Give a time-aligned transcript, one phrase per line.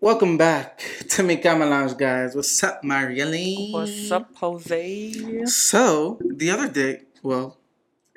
[0.00, 0.80] Welcome back
[1.10, 2.34] to Mi Cama Lounge, guys.
[2.34, 3.72] What's up, Marielle?
[3.72, 5.44] What's up, Jose?
[5.46, 7.58] So the other day, well,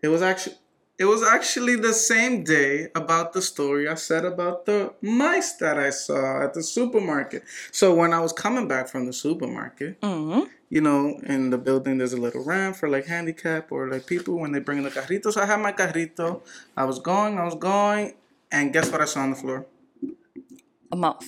[0.01, 0.55] it was actually
[0.97, 5.77] it was actually the same day about the story I said about the mice that
[5.77, 7.43] I saw at the supermarket.
[7.71, 11.99] So when I was coming back from the supermarket, hmm you know, in the building
[11.99, 14.89] there's a little ramp for like handicap or like people when they bring in the
[14.89, 15.33] carritos.
[15.33, 16.41] So I had my carrito.
[16.75, 18.13] I was going, I was going,
[18.51, 19.67] and guess what I saw on the floor?
[20.93, 21.25] A mouse.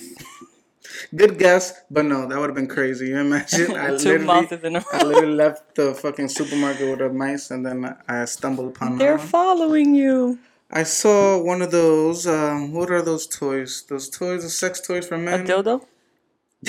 [1.20, 3.08] Good guess, but no, that would have been crazy.
[3.08, 3.74] You imagine?
[3.84, 7.66] I Two mouses in a I literally left the fucking supermarket with a mice, and
[7.66, 10.38] then I stumbled upon They're following you.
[10.70, 12.28] I saw one of those.
[12.28, 13.82] Um, what are those toys?
[13.88, 15.44] Those toys, the sex toys for A men.
[15.44, 15.84] dildo?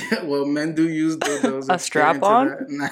[0.23, 1.65] well, men do use dildos.
[1.69, 2.65] A Let's get into strap-on?
[2.69, 2.87] Nah,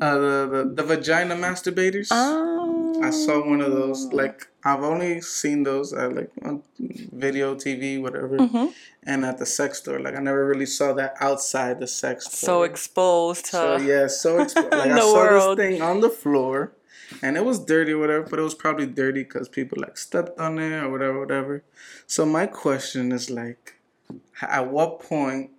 [0.00, 2.08] uh, the, the the vagina masturbators.
[2.10, 3.00] Oh.
[3.02, 4.12] I saw one of those.
[4.12, 8.72] Like I've only seen those at like on video, TV, whatever, Mhm.
[9.04, 9.98] and at the sex store.
[10.00, 12.46] Like I never really saw that outside the sex store.
[12.48, 13.50] So exposed to.
[13.50, 15.58] So yeah, so expo- like I saw world.
[15.58, 16.72] this thing on the floor,
[17.22, 20.38] and it was dirty or whatever, but it was probably dirty because people like stepped
[20.38, 21.62] on it or whatever, whatever.
[22.06, 23.74] So my question is like,
[24.40, 25.50] at what point,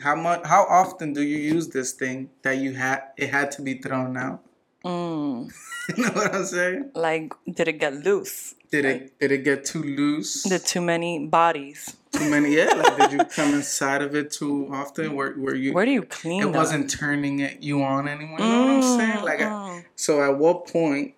[0.00, 3.62] how much, how often do you use this thing that you had it had to
[3.62, 4.42] be thrown out?
[4.84, 5.52] Mm.
[5.96, 6.90] you know what I'm saying?
[6.94, 8.54] Like, did it get loose?
[8.70, 10.42] Did it did it get too loose?
[10.42, 11.96] Did too many bodies?
[12.12, 12.56] too many?
[12.56, 15.14] Yeah, like did you come inside of it too often?
[15.14, 15.72] Where where you?
[15.72, 18.40] Where do you clean it wasn't turning it you on anymore.
[18.40, 19.24] You know what I'm saying?
[19.24, 19.42] Like.
[19.42, 21.14] I, So at what point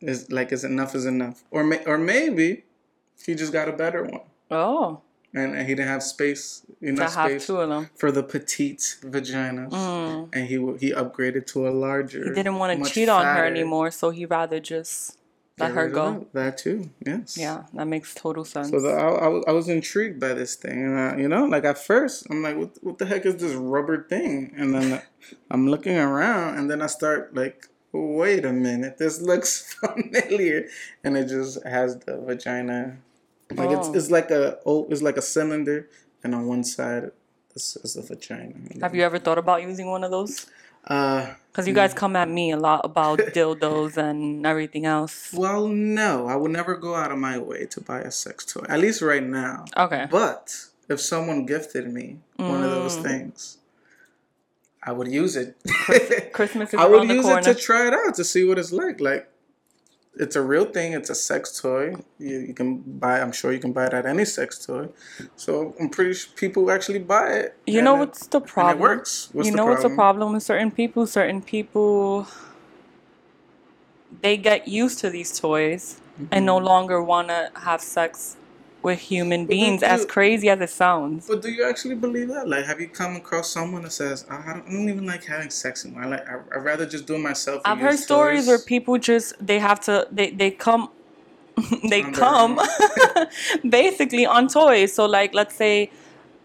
[0.00, 2.64] is like is enough is enough, or may, or maybe
[3.24, 5.00] he just got a better one, Oh,
[5.34, 7.90] and, and he didn't have space enough space two of them.
[7.96, 10.28] for the petite vaginas, Mm.
[10.34, 12.24] and he he upgraded to a larger.
[12.24, 15.18] He didn't want to cheat on her anymore, so he rather just
[15.58, 16.26] let her go.
[16.34, 17.38] That, too, yes.
[17.38, 18.68] Yeah, that makes total sense.
[18.68, 21.46] So the, I, I, was, I was intrigued by this thing, and I, you know,
[21.46, 24.52] like at first I'm like, what, what the heck is this rubber thing?
[24.56, 25.00] And then
[25.50, 30.68] I'm looking around, and then I start like, wait a minute, this looks familiar,
[31.02, 32.98] and it just has the vagina,
[33.54, 33.94] like it's Oh.
[33.94, 35.88] it's like a oh, it's like a cylinder,
[36.24, 37.10] and on one side
[37.54, 38.54] is, is the vagina.
[38.80, 40.46] Have you ever thought about using one of those?
[40.86, 45.32] Uh, Because you guys come at me a lot about dildos and everything else.
[45.34, 48.64] well, no, I would never go out of my way to buy a sex toy,
[48.68, 49.64] at least right now.
[49.76, 50.06] Okay.
[50.10, 50.54] But
[50.88, 53.02] if someone gifted me one of those Mm.
[53.02, 53.58] things,
[54.82, 55.56] I would use it.
[56.32, 57.40] Christmas is I would use corner.
[57.40, 59.00] it to try it out to see what it's like.
[59.00, 59.28] Like,
[60.18, 60.92] it's a real thing.
[60.92, 61.94] It's a sex toy.
[62.18, 63.20] You, you can buy.
[63.20, 64.88] I'm sure you can buy it at any sex toy.
[65.36, 67.56] So I'm pretty sure people actually buy it.
[67.66, 68.78] You know it- what's the problem?
[68.78, 69.28] it works.
[69.32, 70.32] What's you the know what's the problem?
[70.32, 71.06] with certain people?
[71.06, 72.26] Certain people
[74.22, 76.00] they get used to these toys
[76.30, 76.66] and no mm-hmm.
[76.66, 78.36] longer want to have sex
[78.82, 79.46] with human.
[79.46, 79.80] But beings.
[79.80, 81.26] they As crazy as it sounds.
[81.26, 82.48] But do you actually believe that?
[82.48, 85.50] Like, have you come across someone that says, "I don't, I don't even like having
[85.50, 86.04] sex anymore.
[86.04, 86.28] I like.
[86.28, 89.80] I, I'd rather just do it myself." I've heard stories where people just they have
[89.80, 90.90] to they they come
[91.88, 92.60] they come
[93.68, 94.92] basically on toys.
[94.92, 95.90] So like let's say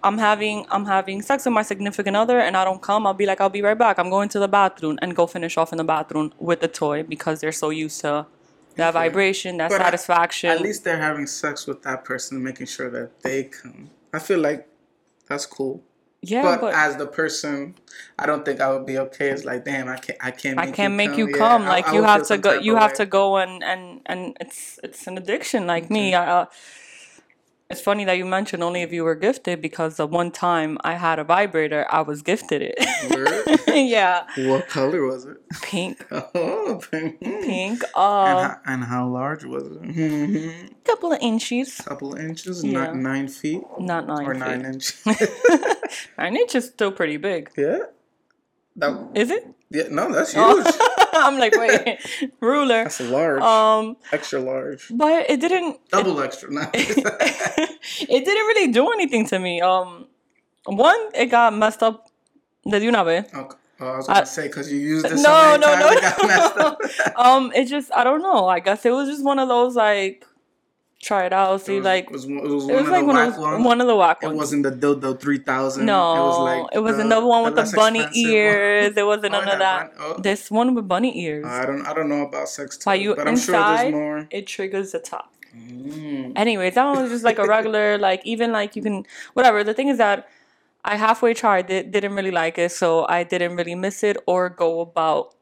[0.03, 3.25] I'm having I'm having sex with my significant other and I don't come, I'll be
[3.25, 3.99] like, I'll be right back.
[3.99, 7.03] I'm going to the bathroom and go finish off in the bathroom with the toy
[7.03, 8.25] because they're so used to
[8.75, 8.99] that Okay.
[9.09, 10.49] vibration, that But I- satisfaction.
[10.49, 13.89] At least they're having sex with that person, making sure that they come.
[14.13, 14.67] I feel like
[15.27, 15.81] that's cool.
[16.23, 17.73] yeah, but, but, as the person,
[18.19, 19.29] I don't think I would be okay.
[19.29, 20.59] It's like, damn, I can't, I can't.
[20.59, 21.19] I Make can't you make come.
[21.19, 21.61] you Yeah, come.
[21.63, 22.51] I- like I you have to go.
[22.53, 22.95] You have way.
[22.97, 25.65] to go and and and it's it's an addiction.
[25.65, 26.45] Like me, I, uh,
[27.71, 30.93] it's funny that you mentioned only if you were gifted because the one time I
[30.95, 32.75] had a vibrator, I was gifted it.
[33.73, 35.37] Yeah, What color was it?
[35.61, 37.19] pink, Oh, pink.
[37.21, 37.81] pink.
[37.81, 39.81] And Uh, how, and how large was it?
[39.81, 40.69] Mhm.
[40.83, 42.71] couple of inches, Couple of inches, Yeah.
[42.85, 44.25] not nine feet not nine.
[44.27, 44.39] or feet.
[44.43, 45.05] nine inches.
[46.17, 47.49] nine inches is still pretty big.
[47.57, 47.79] yeah.
[48.75, 49.43] That, Is it?
[49.69, 50.63] yeah, no, that's Oh.
[51.11, 51.23] Huge.
[51.25, 52.83] I'm like, wait, ruler.
[52.83, 55.77] That's large, Um, extra large, but it didn't.
[55.89, 56.51] double extra.
[56.51, 56.69] No.
[56.73, 59.61] it didn't really do anything to me.
[59.61, 60.07] Um,
[60.65, 62.07] one, it got messed up.
[62.69, 63.25] De una vez.
[63.33, 63.55] Okay.
[63.79, 65.81] Oh, I was gonna I- say because you used it so No, many no, times,
[65.81, 66.65] no, it got messed no.
[66.67, 66.79] up.
[67.17, 68.47] Um, it just I don't know.
[68.47, 70.23] I guess it was just one of those like
[71.01, 72.85] try it out, see It was, like it was, one- it was it one was
[72.85, 73.65] of like the one of ones.
[73.65, 75.85] one of the whack It wasn't the dildo three thousand.
[75.85, 78.31] no, it was like it was the- another one with the, less bunny expensive one.
[78.33, 78.93] ears.
[78.95, 79.97] There wasn't Oh, none of that.
[79.97, 80.21] bun- oh.
[80.21, 81.45] This one with bunny ears.
[81.45, 81.85] I don't.
[81.85, 84.27] I don't know about sex toys, While you but I'm sure there's more.
[84.29, 85.33] it triggers the top.
[85.57, 86.33] Mm.
[86.35, 89.63] Anyways, that one was just like a regular, like even like you can whatever.
[89.63, 90.29] The thing is that
[90.85, 94.49] I halfway tried it, didn't really like it, so I didn't really miss it or
[94.49, 95.33] go about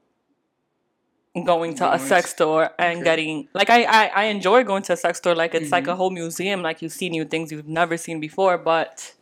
[1.46, 3.04] going to a sex store and okay.
[3.04, 5.94] getting like I, I I enjoy going to a sex store like it's like Mhm.
[5.94, 9.14] a whole museum like you see new things you've never seen before but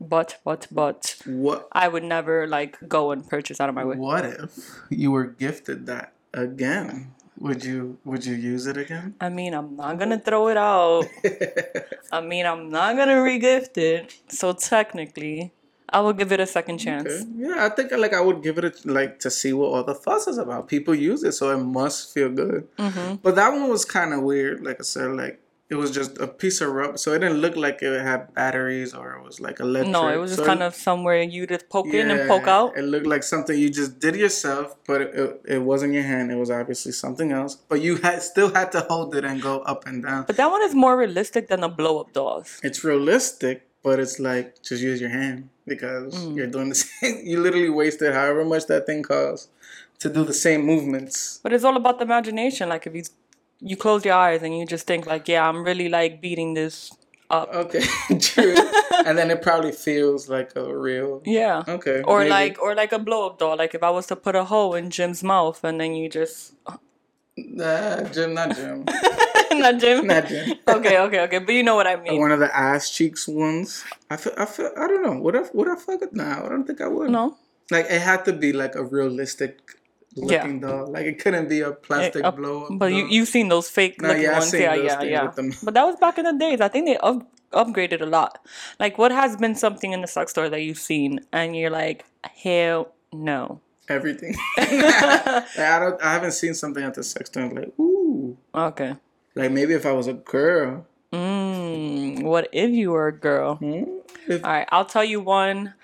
[0.00, 3.96] But but but What I would never like go and purchase out of my way.
[3.96, 4.50] What if
[4.88, 7.12] you were gifted that again?
[7.38, 9.14] Would you Would you use it again?
[9.20, 11.04] I mean, I'm not gonna throw it out.
[12.12, 14.16] I mean, I'm not gonna re-gift it.
[14.28, 15.52] So technically,
[15.92, 17.12] I will give it a second chance.
[17.12, 17.24] Okay.
[17.36, 19.94] Yeah, I think like I would give it a, like to see what all the
[19.94, 20.68] fuss is about.
[20.68, 22.68] People use it, so it must feel good.
[22.76, 23.16] Mm-hmm.
[23.16, 24.64] But that one was kind of weird.
[24.64, 25.40] Like I said, like
[25.70, 28.92] it was just a piece of rubber, so it didn't look like it had batteries
[28.92, 29.92] or it was like electric.
[29.92, 32.76] No, it was just So kind of somewhere you just poke in and poke out.
[32.76, 36.32] It looked like something you just did yourself, but it, it, it wasn't your hand.
[36.32, 37.54] It was obviously something else.
[37.54, 40.24] But you had still had to hold it and go up and down.
[40.26, 42.58] But that one is more realistic than the blow up dolls.
[42.64, 46.36] It's realistic, but it's like just use your hand because Mm.
[46.36, 47.16] you're doing the same.
[47.30, 49.48] You literally wasted however much that thing costs
[50.02, 51.40] to do the same movements.
[51.42, 52.68] But it's all about the imagination.
[52.74, 53.04] Like if you
[53.70, 56.74] you close your eyes and you just think like, yeah, I'm really like beating this
[57.38, 57.48] up.
[57.62, 57.84] Okay,
[58.30, 58.56] true.
[59.06, 61.22] and then it probably feels like a real.
[61.24, 61.62] Yeah.
[61.76, 61.98] Okay.
[62.02, 62.30] Or maybe.
[62.38, 63.56] like or like a blow up doll.
[63.62, 66.54] Like if I was to put a hole in Jim's mouth and then you just
[67.36, 68.84] Nah, Jim, not Jim.
[69.60, 70.06] Not Jim.
[70.12, 70.56] not Jim.
[70.68, 71.38] okay, okay, okay.
[71.38, 72.18] But you know what I mean.
[72.20, 73.84] One of the ass cheeks ones.
[74.10, 74.32] I feel.
[74.36, 74.70] I feel.
[74.76, 75.18] I don't know.
[75.20, 75.42] Would I?
[75.52, 76.44] Would I fuck it now?
[76.44, 77.10] I don't think I would.
[77.10, 77.36] No.
[77.70, 79.60] Like it had to be like a realistic
[80.16, 80.90] looking doll.
[80.90, 82.70] Like it couldn't be a plastic Uh, blow up.
[82.78, 84.50] but you you've seen those fake No, looking yeah, ones.
[84.50, 85.50] seen Yeah, those yeah, yeah.
[85.62, 86.60] But that was back in the days.
[86.60, 87.22] I think they up,
[87.52, 88.38] upgraded a lot.
[88.80, 92.04] Like what has been something in the sex store that you've seen and you're like,
[92.42, 93.60] hell no.
[93.88, 94.34] everything.
[94.58, 96.02] Like, I don't.
[96.02, 98.36] I haven't seen something at the sex store like ooh.
[98.52, 98.94] Okay.
[99.40, 100.86] Like maybe if I was a girl.
[101.12, 103.56] Mm, what if you were a girl?
[103.56, 103.84] Hmm?
[104.28, 105.74] If, All right, I'll tell you one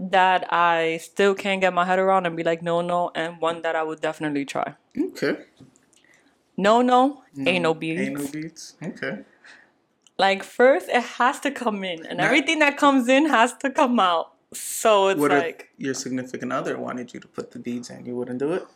[0.00, 3.62] that I still can't get my head around and be like, no, no, and one
[3.62, 4.74] that I would definitely try.
[4.98, 5.36] okay.
[6.56, 8.00] No, no, ain't no beads.
[8.00, 8.74] Ain't no beats.
[8.82, 9.20] Okay.
[10.18, 13.70] Like first, it has to come in, and Now- everything that comes in has to
[13.70, 14.32] come out.
[14.52, 18.04] So it's What like, your significant other wanted you to put the beads in?
[18.04, 18.66] You wouldn't do it.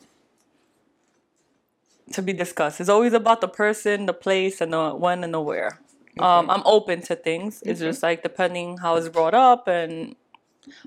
[2.12, 2.80] To be discussed.
[2.80, 5.80] It's always about the person, the place, and the when and the where.
[6.18, 7.62] Um, I'm open to things.
[7.66, 10.16] It's just like depending how it's brought up, and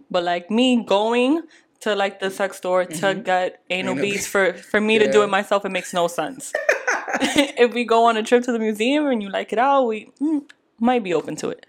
[0.09, 1.43] but like me going
[1.81, 5.19] to like the sex store to get anal Anal beads for for me to do
[5.19, 5.25] Yeah.
[5.25, 6.53] it myself, it makes no sense.
[7.21, 10.11] if we go on a trip to the museum and you like it out, we
[10.21, 10.41] mm,
[10.79, 11.65] might be open to it.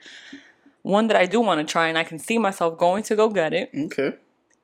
[0.83, 3.29] One that I do want to try, and I can see myself going to go
[3.29, 4.15] get it, Okay.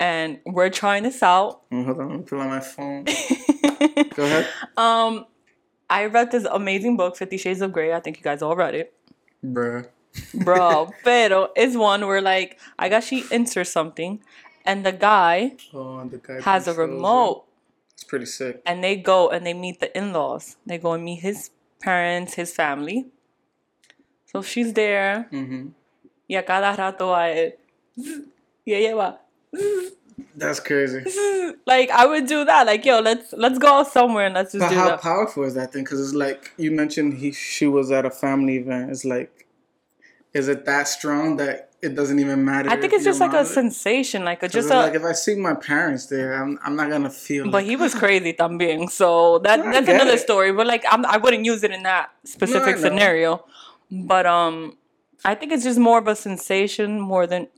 [0.00, 1.68] And we're trying this out.
[1.70, 2.08] Mm, Hold on.
[2.10, 3.04] Let me pull out my phone.
[4.14, 4.46] Go ahead.
[4.76, 5.26] Um,
[5.88, 7.92] I read this amazing book, Fifty Shades of Grey.
[7.92, 8.94] I think you guys all read it.
[9.44, 9.86] Bruh.
[10.32, 14.22] Bro, pero it's one where like I guess she inserts something
[14.64, 17.44] and the guy Oh, the guy has a remote
[17.92, 18.62] It's pretty sick.
[18.64, 20.56] and they go and they meet the in-laws.
[20.64, 21.50] They go and meet his
[21.80, 23.08] parents, his family.
[24.24, 25.28] So she's there.
[25.30, 25.68] Mm-hmm.
[26.30, 27.52] Y a cada rato a él.
[28.66, 29.18] Y ella va.
[30.36, 31.04] That's crazy.
[31.66, 32.66] Like I would do that.
[32.66, 35.00] Like yo, let's let's go out somewhere and let's just But how that.
[35.00, 35.82] powerful is that thing?
[35.82, 38.90] Because it's like you mentioned, he she was at a family event.
[38.90, 39.46] It's like,
[40.32, 42.70] is it that strong that it doesn't even matter?
[42.70, 44.76] I think it's just like a mom- sensation, like a just a.
[44.76, 47.44] like if I see my parents there, I'm I'm not gonna feel.
[47.44, 48.90] But like, he was crazy también.
[48.90, 50.20] So that that's another it.
[50.20, 50.52] story.
[50.52, 52.82] But like I'm, I wouldn't use it in that specific know.
[52.82, 53.44] scenario.
[53.90, 54.76] But um
[55.24, 57.48] I think it's just more of a sensation more than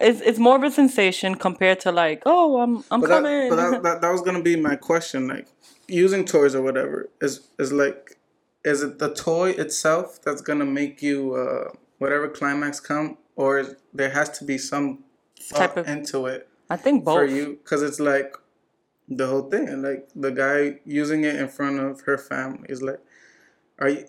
[0.00, 3.48] it's it's more of a sensation compared to like, oh I'm I'm But, that, coming.
[3.50, 5.28] but that, that, that was gonna be my question.
[5.28, 5.46] Like
[5.88, 8.18] using toys or whatever is is like,
[8.64, 13.74] is it the toy itself that's gonna make you uh, whatever climax come, or is,
[13.92, 15.04] there has to be some
[15.54, 17.58] Type of- into it I think both for you?
[17.62, 18.34] Because it's like
[19.08, 19.82] the whole thing.
[19.82, 23.00] Like the guy using it in front of her family is like,
[23.78, 24.06] are you?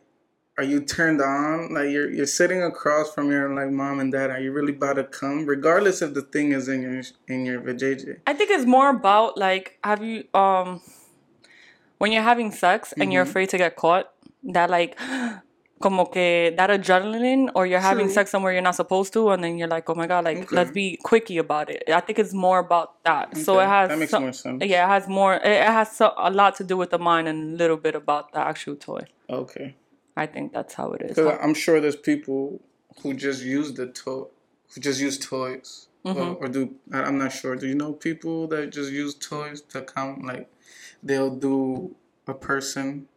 [0.58, 1.74] Are you turned on?
[1.74, 4.30] Like you're you're sitting across from your like mom and dad.
[4.30, 5.46] Are you really about to come?
[5.48, 8.20] Regardless if the thing is in your in your vajayjay.
[8.28, 10.82] I think it's more about like have you um
[11.98, 13.12] when you're having sex and Mm-hmm.
[13.14, 14.12] you're afraid to get caught,
[14.44, 14.98] that like
[15.82, 18.14] como que that adrenaline or you're having True.
[18.14, 20.56] sex somewhere you're not supposed to and then you're like, Oh my god, like Okay.
[20.56, 21.84] let's be quickie about it.
[21.90, 23.36] I think it's more about that.
[23.38, 24.64] So it has that makes some- more sense.
[24.64, 27.28] Yeah, it has more it it has so, a lot to do with the mind
[27.28, 29.02] and a little bit about the actual toy.
[29.30, 29.76] Okay.
[30.16, 31.16] I think that's how it is.
[31.16, 32.62] Because I'm sure there's people
[33.02, 34.26] who just use the toy,
[34.74, 36.20] who just use toys, Mm-hmm.
[36.20, 37.56] or, or do I'm not sure.
[37.56, 40.26] Do you know people that just use toys to count?
[40.26, 40.50] Like
[41.02, 41.96] they'll do
[42.28, 43.08] a person,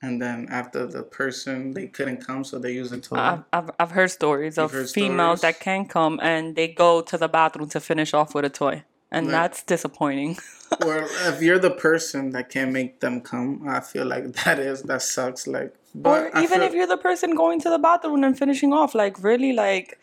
[0.00, 3.16] and then after the person they couldn't come, so they use a toy.
[3.18, 5.56] I've, I've, I've heard stories of heard females stories?
[5.56, 8.82] that can come and they go to the bathroom to finish off with a toy.
[9.10, 10.38] And Like- that's disappointing.
[10.80, 14.84] well, if you're the person that can't make them come, I feel like that is
[14.84, 15.46] that sucks.
[15.46, 18.36] Like, but Or I even feel- if you're the person going to the bathroom and
[18.38, 19.98] finishing off, like really, like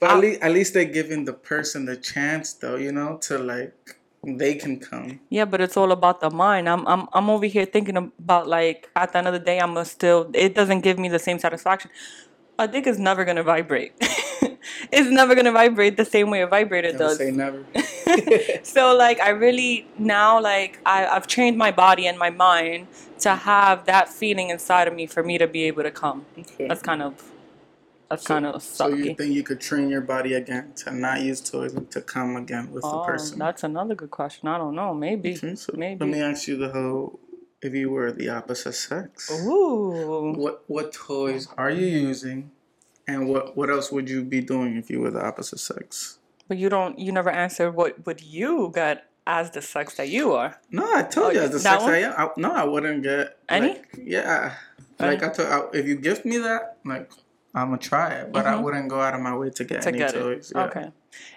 [0.00, 3.38] But at least, at least they're giving the person the chance, though, you know, to
[3.38, 5.20] like they can come.
[5.30, 6.68] Yeah, but it's all about the mind.
[6.68, 9.74] I'm I'm I'm over here thinking about like at the end of the day, I'm
[9.84, 10.30] still.
[10.34, 11.90] It doesn't give me the same satisfaction.
[12.58, 13.92] A dick is never gonna vibrate.
[14.92, 17.18] it's never gonna vibrate the same way a vibrator Never does.
[17.18, 17.64] say never.
[18.62, 22.88] so like I really now like I, I've trained my body and my mind
[23.20, 26.24] to have that feeling inside of me for me to be able to come.
[26.38, 26.68] Okay.
[26.68, 27.22] That's kind of
[28.10, 31.40] that's kind of So you think you could train your body again to not use
[31.40, 33.38] toys and to come again with the Oh, person?
[33.38, 34.48] that's another good question.
[34.48, 34.92] I don't know.
[34.92, 35.34] Maybe.
[35.36, 36.04] Okay, so Maybe.
[36.04, 37.20] let me ask you the whole:
[37.62, 40.34] if you were the opposite sex, Ooh.
[40.36, 42.50] what what toys are you using,
[43.08, 46.18] and what what else would you be doing if you were the opposite sex?
[46.48, 46.98] But you don't.
[46.98, 50.60] You never answered what would you get as the sex that you are.
[50.70, 51.94] No, I told Oh, you as the sex one?
[51.94, 52.12] I am.
[52.18, 53.68] I, no, I wouldn't get Any?
[53.68, 54.54] Like, yeah,
[54.98, 55.10] Any?
[55.16, 57.10] like I told, I, if you gift me that, like
[57.54, 58.62] I'm gonna try it, but I Mhm.
[58.62, 60.52] wouldn't go out of my way to get to any get toys.
[60.54, 60.64] yeah.
[60.64, 60.90] Okay.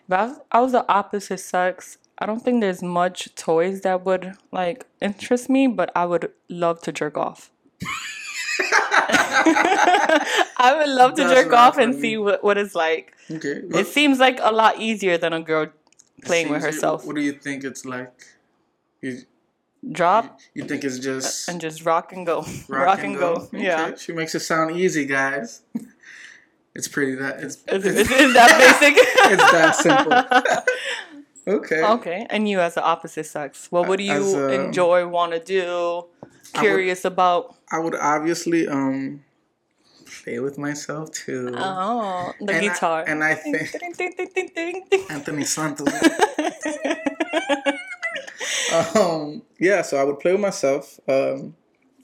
[0.07, 4.03] If I was, I was the opposite sex, I don't think there's much toys that
[4.05, 7.51] would like interest me, but I would love to jerk off.
[10.57, 13.15] I would love to That's jerk off and see what, what it's like.
[13.29, 13.61] Okay.
[13.73, 15.67] It seems like a lot easier than a girl
[16.23, 17.05] playing with herself.
[17.05, 18.13] What do you think it's like?
[19.01, 19.19] You,
[19.91, 22.43] Drop you think it's just and just rock and go.
[22.67, 23.33] Rock, and go.
[23.33, 23.95] Okay, Yeah.
[23.95, 25.61] She makes it sound easy, guys.
[26.73, 28.95] It's pretty that it's Is, it's, is, is that basic?
[29.31, 31.55] it's that simple.
[31.59, 31.83] okay.
[31.83, 35.39] Okay, and you as the opposite sex, well, what would you a- enjoy, want to
[35.39, 37.55] do, would- curious about?
[37.71, 39.23] I would obviously um
[40.05, 41.51] play with myself too.
[41.55, 43.03] Oh, the And I- guitar.
[43.07, 43.75] and I think.
[45.12, 45.88] Anthony Santos.
[48.95, 51.55] um yeah, so I would play with myself um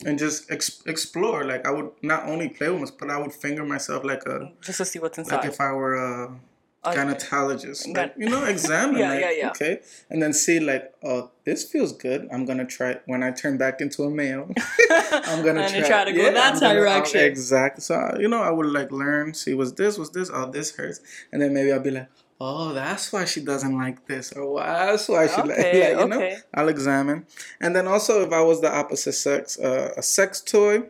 [0.05, 1.43] and just ex- explore.
[1.45, 4.51] Like I would not only play with myself, but I would finger myself like a
[4.61, 5.37] Just to see what's inside.
[5.37, 6.39] like if I were a
[6.83, 6.97] Okay.
[6.97, 7.83] gynecologist.
[7.85, 8.97] Gyn- Like, you know, examine.
[9.01, 9.49] Yeah, like, yeah, yeah.
[9.51, 9.79] Okay.
[10.09, 12.27] And then see like, oh, this feels good.
[12.33, 14.49] I'm gonna try it when I turn back into a male.
[14.89, 17.19] I'm gonna try, try to go that I'm gonna- direction.
[17.21, 17.81] I'll- exactly.
[17.81, 21.01] So you know, I would like learn, see was this, was this, oh this hurts.
[21.31, 22.09] And then maybe I'll be like,
[22.43, 26.01] Oh, that's why she doesn't like this, or why that's why she like, Okay, like
[26.03, 26.17] you know.
[26.17, 26.37] okay.
[26.55, 27.27] I'll examine,
[27.59, 30.89] and then also if I was the opposite sex, uh, a sex toy,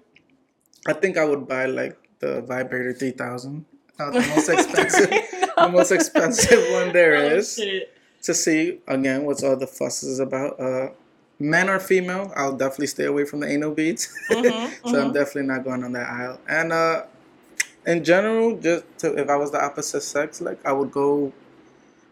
[0.87, 3.65] I think I would buy like the vibrator three thousand,
[3.99, 5.09] uh, the most expensive,
[5.61, 7.93] the most expensive one there Oh, is, shit.
[8.23, 10.59] to see again what's all the fuss is about.
[10.59, 10.89] Uh,
[11.39, 14.09] men or female, I'll definitely stay away from the anal beads.
[14.29, 16.39] Mhm, so I'm definitely not going on that aisle.
[16.47, 17.03] And uh,
[17.85, 21.33] in general, just to, if I was the opposite sex, like I would go,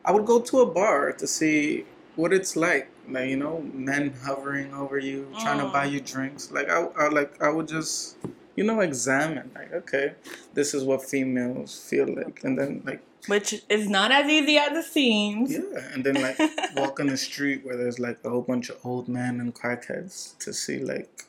[0.06, 2.90] I would go to a bar to see what it's like.
[3.10, 5.72] Like you know, men hovering over you, trying to Mm.
[5.74, 6.52] buy you drinks.
[6.52, 8.18] Like I, I like I would just,
[8.56, 9.52] you know, examine.
[9.56, 10.14] Like okay,
[10.54, 14.76] this is what females feel like, and then like Which is not as easy as
[14.78, 15.52] it seems.
[15.52, 15.60] yeah,
[15.94, 16.40] and then like
[16.76, 20.38] walk on the street where there's like a whole bunch of old men and crackheads
[20.40, 21.26] to see like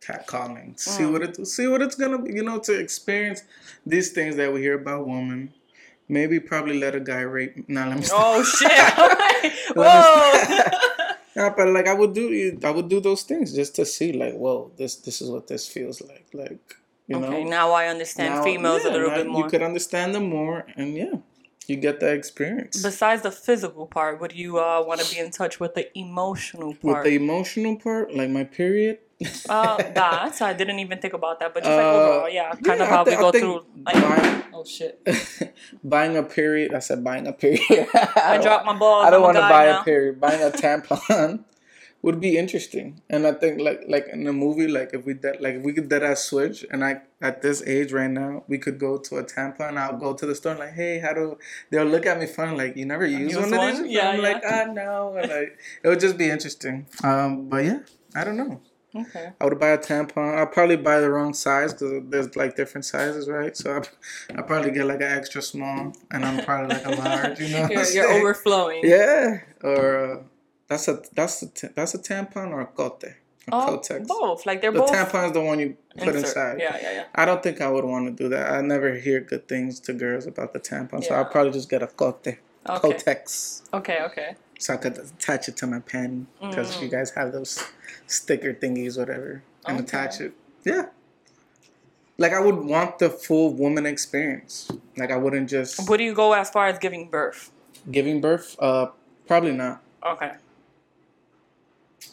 [0.00, 1.12] catcalling, to see Mm.
[1.12, 3.42] what it see what it's gonna be, you know, to experience
[3.84, 5.52] these things that we hear about women.
[6.08, 7.68] Maybe probably let a guy rape.
[7.68, 8.20] Nah, let me stop.
[8.24, 8.70] Oh shit!
[9.74, 10.70] Whoa!
[11.34, 14.34] Yeah, but like I would do, I would do those things just to see, like,
[14.34, 17.50] whoa, this this is what this feels like, like you okay, know.
[17.50, 19.44] now I understand Now- females yeah, a little bit more.
[19.44, 21.14] You could understand them more, and yeah,
[21.66, 22.82] you get that experience.
[22.82, 26.74] Besides the physical part, would you uh, want to be in touch with the emotional
[26.74, 26.82] part?
[26.82, 28.98] With the emotional part, like my period.
[29.48, 32.78] uh, that I didn't even think about that, but just like Uh, overall, yeah, kind
[32.78, 33.64] yeah, of how I thi- we go through.
[33.86, 35.00] Like, buying- oh shit!
[35.84, 36.74] buying a period.
[36.74, 37.88] I said buying a period.
[38.16, 39.06] I dropped my balls.
[39.06, 39.80] I don't want to buy now.
[39.80, 40.20] a period.
[40.20, 41.44] Buying a tampon
[42.06, 45.40] would be interesting, and I think like like in a movie, like if we did
[45.40, 48.58] like if we could dead ass switch, and I at this age right now, we
[48.58, 49.76] could go to a tampon.
[49.76, 51.36] I'll go to the store and like, hey, how do?
[51.70, 53.92] They'll look at me funny, like you never use Use one of these.
[53.92, 54.28] Yeah, I'm yeah.
[54.28, 56.86] like ah no, and like it would just be interesting.
[57.02, 57.80] Um, but yeah,
[58.14, 58.60] I don't know.
[58.94, 59.32] Okay.
[59.40, 60.38] I would buy a tampon.
[60.38, 63.56] I'll probably buy the wrong size because there's like different sizes, right?
[63.56, 67.40] So I I probably get like an extra small, and I'm probably like a large.
[67.40, 68.82] You know, You're, you're overflowing.
[68.84, 70.22] Yeah, or uh,
[70.68, 73.14] that's a that's a that's a tampon or a cote, a
[73.52, 74.06] Oh, Kotex.
[74.08, 74.44] both.
[74.44, 74.90] Like they're The both.
[74.90, 76.16] tampon is the one you put insert.
[76.16, 76.56] inside.
[76.60, 77.04] Yeah, yeah, yeah.
[77.14, 78.50] I don't think I would want to do that.
[78.52, 81.80] I never hear good things to girls about the tampon, so I'll probably just get
[81.82, 82.38] a cote, Okay.
[82.66, 84.34] Kotex, Okay, okay.
[84.58, 86.82] so I could attach it to my pen because Mm.
[86.82, 87.62] you guys have those
[88.08, 89.84] sticker thingies, whatever, and Okay.
[89.86, 90.32] attach it.
[90.64, 90.86] Yeah.
[92.18, 94.68] Like I would want the full woman experience.
[94.96, 97.52] Like I wouldn't just Would you go as far as giving birth?
[97.92, 98.56] giving birth.
[98.58, 98.86] Uh,
[99.28, 99.80] probably not.
[100.04, 100.32] Okay.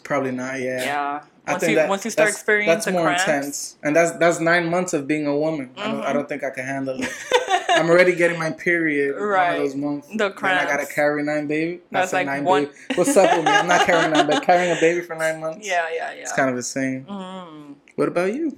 [0.04, 0.60] Probably not.
[0.60, 0.84] Yeah.
[0.84, 1.22] Yeah.
[1.46, 3.24] I Once think you that- once you start that's- experiencing that's more cramps.
[3.24, 3.32] Mm-hmm.
[3.38, 5.72] intense, and that's that's nine months of being a woman.
[5.78, 7.10] I, don't, I don't think I can handle it.
[7.70, 9.16] I'm already getting my period.
[9.20, 9.58] Right.
[9.58, 10.08] Those months.
[10.16, 10.42] The cramps.
[10.42, 11.82] Then I gotta carry nine baby.
[11.92, 12.76] That's like nine one- baby.
[12.96, 13.52] What's up with me?
[13.52, 15.68] I'm not carrying nine, but carrying a baby for nine months.
[15.68, 16.22] Yeah, yeah, yeah.
[16.22, 17.06] It's kind of insane.
[17.10, 17.76] Mm.
[17.96, 18.58] What about you?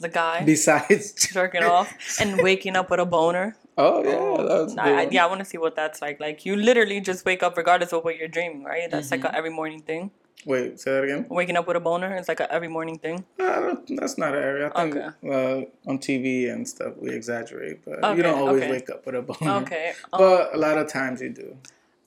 [0.00, 3.56] The guy Besides jerking off and waking up with a boner.
[3.84, 6.18] Oh yeah, that's a I, yeah, I want to see what that's like.
[6.26, 8.90] Like you literally just wake up regardless of what you're dreaming, right?
[8.90, 9.24] That's Mm-hmm.
[9.24, 10.10] like a every morning thing.
[10.52, 11.26] Wait, say that again.
[11.28, 13.24] Waking up with a boner is like a every morning thing.
[13.38, 14.66] I don't, that's not an area.
[14.74, 15.08] I think Okay.
[15.36, 18.70] uh, on TV and stuff we exaggerate, but Okay, you don't always okay.
[18.70, 19.62] wake up with a boner.
[19.62, 19.92] Okay.
[20.12, 21.48] Um, But a lot of times you do.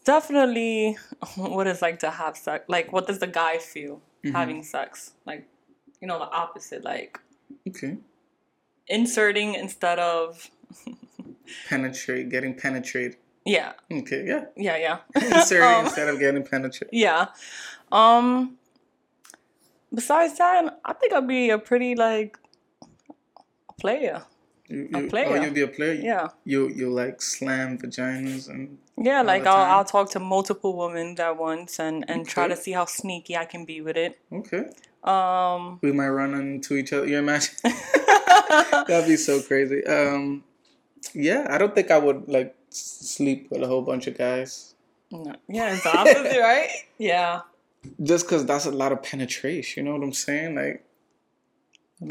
[0.04, 0.98] definitely
[1.56, 2.66] what it's like to have sex.
[2.68, 4.36] Like what does the guy feel Mm-hmm.
[4.40, 5.14] having sex?
[5.30, 5.44] Like
[6.02, 6.84] you know the opposite.
[6.84, 7.20] Like
[7.70, 7.98] Okay.
[8.88, 10.50] inserting instead of
[11.70, 13.18] Penetrate, getting penetrated.
[13.46, 14.46] yeah, Okay, yeah.
[14.58, 14.98] yeah, yeah.
[15.62, 16.90] Um, instead of getting penetrated.
[16.92, 17.28] Yeah.
[17.92, 18.58] Um
[19.94, 22.38] besides that, I think I'd be a pretty like
[23.80, 24.24] player.
[24.68, 25.28] You, a you, player.
[25.30, 25.94] Oh, you'll be a player.
[25.94, 26.28] Yeah.
[26.44, 29.66] You you like slam vaginas and Yeah, like I'll?
[29.78, 33.46] I'll talk to multiple women at once and and try to see how sneaky I
[33.46, 34.18] can be with it.
[34.34, 34.64] okay.
[35.04, 37.06] Um We might run into each other.
[37.08, 37.54] You imagine?
[38.88, 39.86] That'd be so crazy.
[39.86, 40.44] Um,
[41.14, 44.74] yeah, I don't think I would like sleep with a whole bunch of guys.
[45.12, 45.36] no.
[45.48, 46.70] Yeah, it's opposite, right?
[46.98, 47.42] Yeah.
[48.02, 49.86] just because that's a lot of penetration.
[49.86, 50.56] You know what I'm saying?
[50.56, 50.84] Like,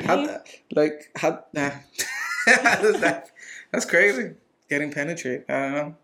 [0.06, 0.26] how, Me?
[0.26, 1.84] that- like how, that,
[2.46, 3.30] how that?
[3.72, 4.34] That's crazy.
[4.70, 5.44] Getting penetrated.
[5.48, 5.94] I don't know.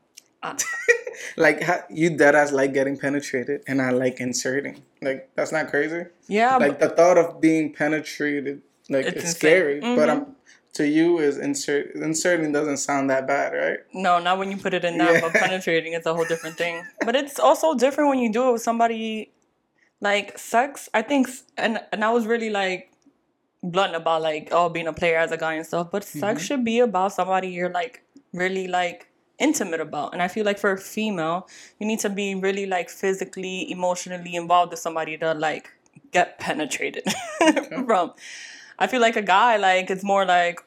[0.43, 0.57] Uh,
[1.37, 4.83] like how, you dead ass like getting penetrated, and I like inserting.
[5.01, 6.07] Like that's not crazy.
[6.29, 9.81] yeah, Like the thought of being penetrated, like It's it's, scary.
[9.81, 10.11] But Mhm.
[10.11, 10.37] I'm
[10.75, 13.79] to you is insert inserting doesn't sound that bad, right?
[13.93, 16.85] No, not when you put it in that, but penetrating is a whole different thing.
[17.05, 19.33] But it's also different when you do it with somebody
[20.00, 20.89] like sex.
[20.95, 22.93] I think, and and I was really like
[23.62, 25.91] blunt about like oh being a player as a guy and stuff.
[25.91, 26.21] But Mm-hmm.
[26.21, 29.09] sex should be about somebody you're like really like
[29.39, 30.12] intimate about.
[30.12, 31.49] And I feel like for a female,
[31.79, 35.71] you need to be really like physically, emotionally involved with somebody to like
[36.13, 37.04] get penetrated
[37.87, 38.13] from.
[38.80, 40.60] I feel like a guy like it's more like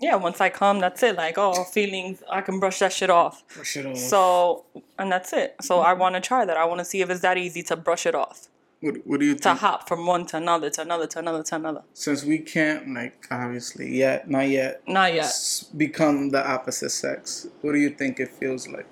[0.00, 1.16] yeah, once I come, that's it.
[1.16, 3.46] Like, oh, feelings, I can brush that shit off.
[3.54, 3.96] Brush it off.
[3.96, 4.64] So,
[4.98, 5.54] and that's it.
[5.62, 6.56] So I want to try that.
[6.56, 8.48] I want to see if it's that easy to brush it off,
[8.80, 9.60] what, what do you to think?
[9.60, 11.82] hop from one to another, to another, to another, to another.
[11.94, 15.24] Since we can't, like, obviously yet, not yet, Not yet.
[15.26, 17.46] s- become the opposite sex.
[17.62, 18.86] What do you think it feels like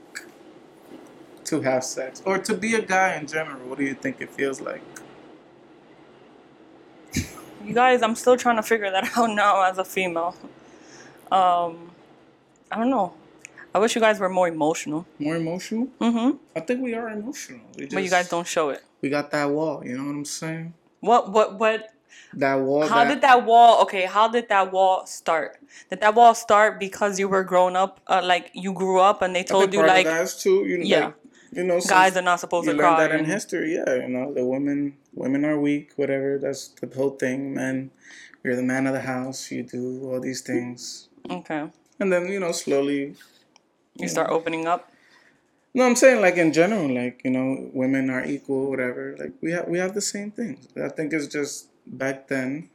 [1.44, 3.68] to have sex, or to be a guy in general?
[3.68, 4.80] What do you think it feels like?
[7.64, 10.34] You guys, I'm still trying to figure that out now as a female.
[11.30, 11.90] Um,
[12.70, 13.14] I don't know.
[13.74, 15.06] I wish you guys were more emotional.
[15.18, 15.88] More emotional?
[16.00, 16.36] Mm-hmm.
[16.54, 17.60] I think we are emotional.
[17.78, 18.82] We But you guys don't show it.
[19.00, 19.82] We got that wall.
[19.84, 20.74] You know what I'm saying?
[21.00, 21.32] What?
[21.32, 21.58] What?
[21.58, 21.88] What?
[22.34, 22.86] That wall.
[22.86, 23.82] How did that wall?
[23.82, 25.58] Okay, how did that wall start?
[25.90, 28.00] Did that wall start because you were grown up?
[28.06, 30.66] Uh, like you grew up and they told you like that is too.
[30.66, 31.04] You know, Yeah.
[31.06, 31.14] like,
[31.52, 33.06] you know, guys are not supposed you to cry.
[33.06, 33.74] that in history.
[33.74, 35.92] Yeah, you know, the women women are weak.
[35.96, 36.38] Whatever.
[36.38, 37.54] That's the whole thing.
[37.54, 37.90] Men,
[38.42, 39.50] you're the man of the house.
[39.50, 41.68] You do all these things, Okay,
[42.00, 43.16] and then you know, slowly
[43.96, 44.90] you start opening up.
[45.74, 49.16] No, I'm saying like in general, like you know, women are equal, whatever.
[49.18, 50.68] Like we have we have the same things.
[50.76, 52.70] I think it's just back then,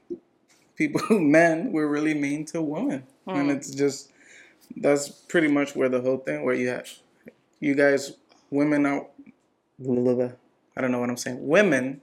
[0.75, 3.57] people, men were really mean to women, and hmm.
[3.57, 4.11] it's just
[4.75, 6.89] that's pretty much where the whole thing where you have
[7.59, 8.13] you guys,
[8.49, 9.05] women are,
[10.75, 11.45] I don't know what I'm saying.
[11.47, 12.01] Women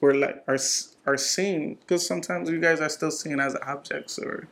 [0.00, 0.58] were like are
[1.06, 4.48] are seen because sometimes you guys are still seen as objects, or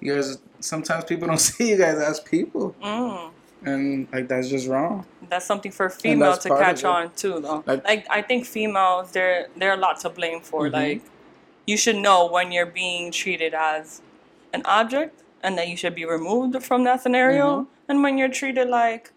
[0.00, 3.30] you guys sometimes people don't see you guys as people, Mm.
[3.64, 5.06] and like that's just wrong.
[5.28, 7.62] That's something for female to catch on too, though.
[7.66, 10.64] Like- Like, I think females, they're they're a lot to blame for.
[10.64, 10.74] Mm-hmm.
[10.74, 11.02] Like
[11.66, 14.02] you should know when you're being treated as
[14.52, 17.90] an object, and that you should be removed from that scenario, Mm-hmm.
[17.90, 19.10] and when you're treated like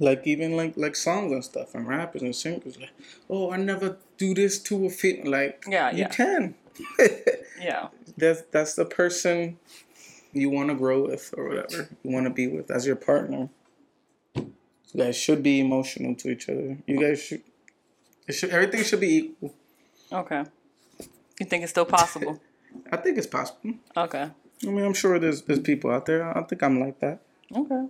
[0.00, 2.90] like even like like songs and stuff and rappers and singers like
[3.28, 6.08] oh i never do this to a fit like Yeah, you yeah.
[6.08, 6.54] can.
[7.60, 9.58] Yeah, that's that's the person
[10.32, 13.50] you want to grow with or whatever you want to be with as your partner.
[14.34, 16.78] You guys should be emotional to each other.
[16.86, 17.42] You guys should
[18.26, 19.54] it should everything should be equal.
[20.10, 20.44] Okay.
[21.38, 22.40] You think it's still possible?
[22.92, 23.74] i think it's possible.
[23.96, 24.30] Okay,
[24.66, 26.22] i mean i'm sure there's there's people out there.
[26.36, 27.20] I think i'm like that.
[27.54, 27.84] Okay.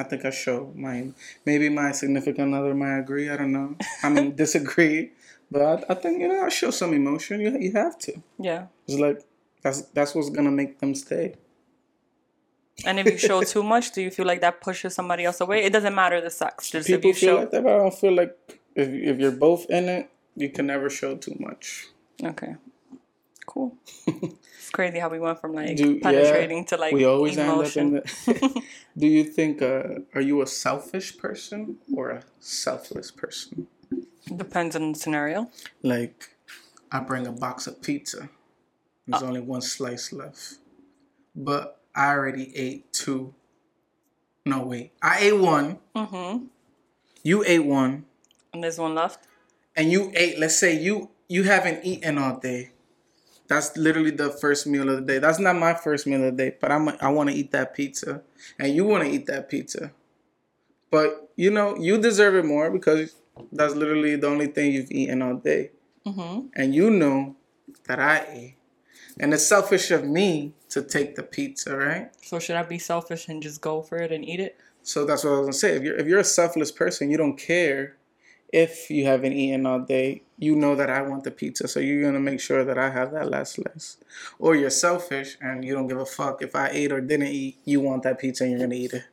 [0.00, 1.12] I think I show my
[1.44, 3.28] maybe my significant other might agree.
[3.28, 3.76] I don't know.
[4.02, 5.12] I mean disagree,
[5.50, 7.40] but I, I think you know I show some emotion.
[7.40, 8.12] You you have to.
[8.38, 8.66] Yeah.
[8.86, 9.20] It's like
[9.62, 11.34] that's that's what's gonna make them stay.
[12.86, 15.64] And if you show too much, do you feel like that pushes somebody else away?
[15.64, 16.70] It doesn't matter the sex.
[16.70, 18.36] Just if you feel show, like that, but I don't feel like
[18.74, 21.88] if if you're both in it You can never show too much.
[22.22, 22.54] Okay.
[23.50, 23.76] Cool.
[24.06, 27.96] it's crazy how we went from like Do- yeah, penetrating to like we always emotion.
[27.96, 28.62] end up in the.
[28.96, 29.60] Do you think?
[29.60, 33.66] Uh, are you a selfish person or a selfless person?
[34.36, 35.50] Depends on the scenario.
[35.82, 36.36] Like,
[36.92, 38.28] I bring a box of pizza.
[39.08, 39.26] There's Uh.
[39.26, 40.58] only one slice left,
[41.34, 43.34] but I already ate two.
[44.46, 45.78] No wait, I ate one.
[45.96, 46.44] Mm-hmm.
[47.24, 48.04] You ate one,
[48.54, 49.26] And there's one left.
[49.74, 50.38] and you ate.
[50.38, 52.70] Let's say you you haven't eaten all day.
[53.50, 55.18] That's literally the first meal of the day.
[55.18, 57.74] That's not my first meal of the day, but I'm I want to eat that
[57.74, 58.22] pizza,
[58.60, 59.90] and you want to eat that pizza.
[60.90, 63.16] But you know you deserve it more because
[63.50, 65.72] that's literally the only thing you've eaten all day,
[66.06, 66.46] Mm-hmm.
[66.54, 67.34] and you know
[67.88, 68.56] that I ate,
[69.18, 72.10] and it's selfish of me to take the pizza, right?
[72.22, 74.58] So should I be selfish and just go for it and eat it?
[74.84, 75.76] So that's what I was gonna say.
[75.76, 77.96] If you're if you're a selfless person, you don't care
[78.52, 80.22] if you haven't eaten all day.
[80.38, 83.12] You know that I want the pizza, so you're gonna make sure that I have
[83.12, 83.98] that last slice.
[84.38, 87.58] Or you're selfish and you don't give a fuck if I ate or didn't eat.
[87.66, 89.04] You want that pizza and you're gonna eat it.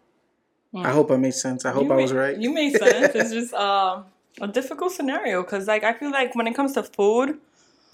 [0.75, 1.65] I hope I made sense.
[1.65, 1.85] I hope.
[1.87, 2.37] You I was ma- right.
[2.37, 3.13] You made sense.
[3.15, 4.05] it's just um
[4.39, 7.37] a difficult scenario because like I feel like when it comes to food,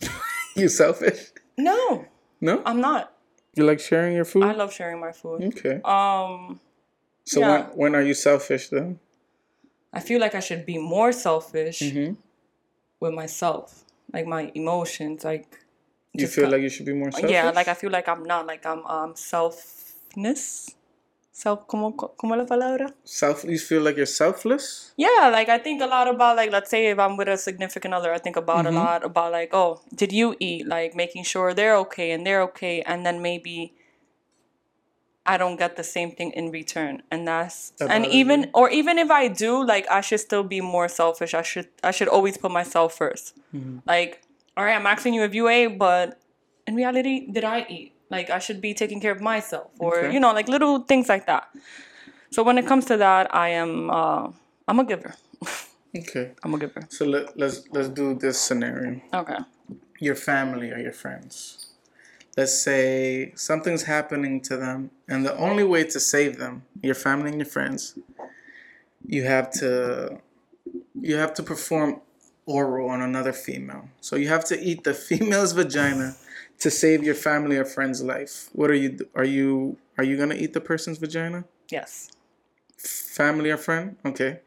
[0.56, 1.32] You selfish?
[1.58, 2.06] no,
[2.42, 2.62] No?
[2.66, 3.12] I'm not.
[3.56, 4.44] You like sharing your food?
[4.44, 5.42] I love sharing my food.
[5.58, 5.82] okay.
[5.86, 6.60] Um,
[7.26, 7.52] So yeah.
[7.52, 9.00] when when are you selfish then?
[9.94, 12.14] I feel like I should be more selfish Mm-hmm.
[13.00, 15.46] with myself, like my emotions, like
[16.14, 17.30] You feel like you should be more selfish?
[17.32, 20.76] yeah, like I feel like I'm not like I'm um selfness.
[21.36, 22.94] Self, como, como la palabra?
[23.04, 23.44] Self.
[23.44, 24.94] You feel like you're selfless?
[24.98, 27.94] Yeah, like I think a lot about like let's say if I'm with a significant
[27.94, 28.78] other, I think about Mm-hmm.
[28.78, 30.68] a lot about like, oh, did you eat?
[30.68, 33.74] Like making sure they're okay and they're okay and then maybe
[35.26, 37.02] I don't get the same thing in return.
[37.10, 40.60] And that's That and even or even if I do, like I should still be
[40.62, 41.34] more selfish.
[41.34, 43.78] I should I should always put myself 1st Mm-hmm.
[43.88, 44.22] Like,
[44.58, 46.20] all right, I'm asking you if you ate, but
[46.68, 47.94] in reality, did I eat?
[48.10, 50.14] Like I should be taking care of myself or Okay.
[50.14, 51.48] you know, like little things like that.
[52.32, 54.28] So when it comes to that, I am uh
[54.68, 55.16] I'm a giver.
[55.96, 56.32] Okay.
[56.44, 56.82] I'm a giver.
[56.90, 59.00] So let, let's let's do this scenario.
[59.14, 59.38] Okay.
[60.00, 61.63] your family or your friends.
[62.36, 67.30] Let's say something's happening to them, and the only way to save them, your family
[67.30, 67.98] and your friends,
[69.06, 70.20] you have to
[71.00, 72.02] you have to perform
[72.46, 73.90] oral on another female.
[74.02, 76.16] So you have to eat the female's vagina
[76.60, 78.50] to save your family or friend's life.
[78.54, 81.46] What are you are you are you gonna eat the person's vagina?
[81.70, 82.10] Yes.
[82.78, 83.98] Family or friend?
[84.06, 84.40] Okay.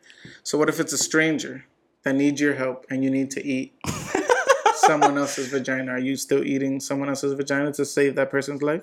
[0.43, 1.67] So what if it's a stranger
[2.03, 3.75] that needs your help and you need to eat
[4.87, 5.93] someone else's vagina?
[5.93, 8.83] Are you still eating someone else's vagina to save that person's life?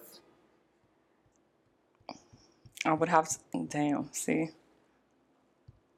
[2.86, 3.30] I would have.
[3.30, 3.38] To,
[3.68, 4.10] damn.
[4.12, 4.50] See.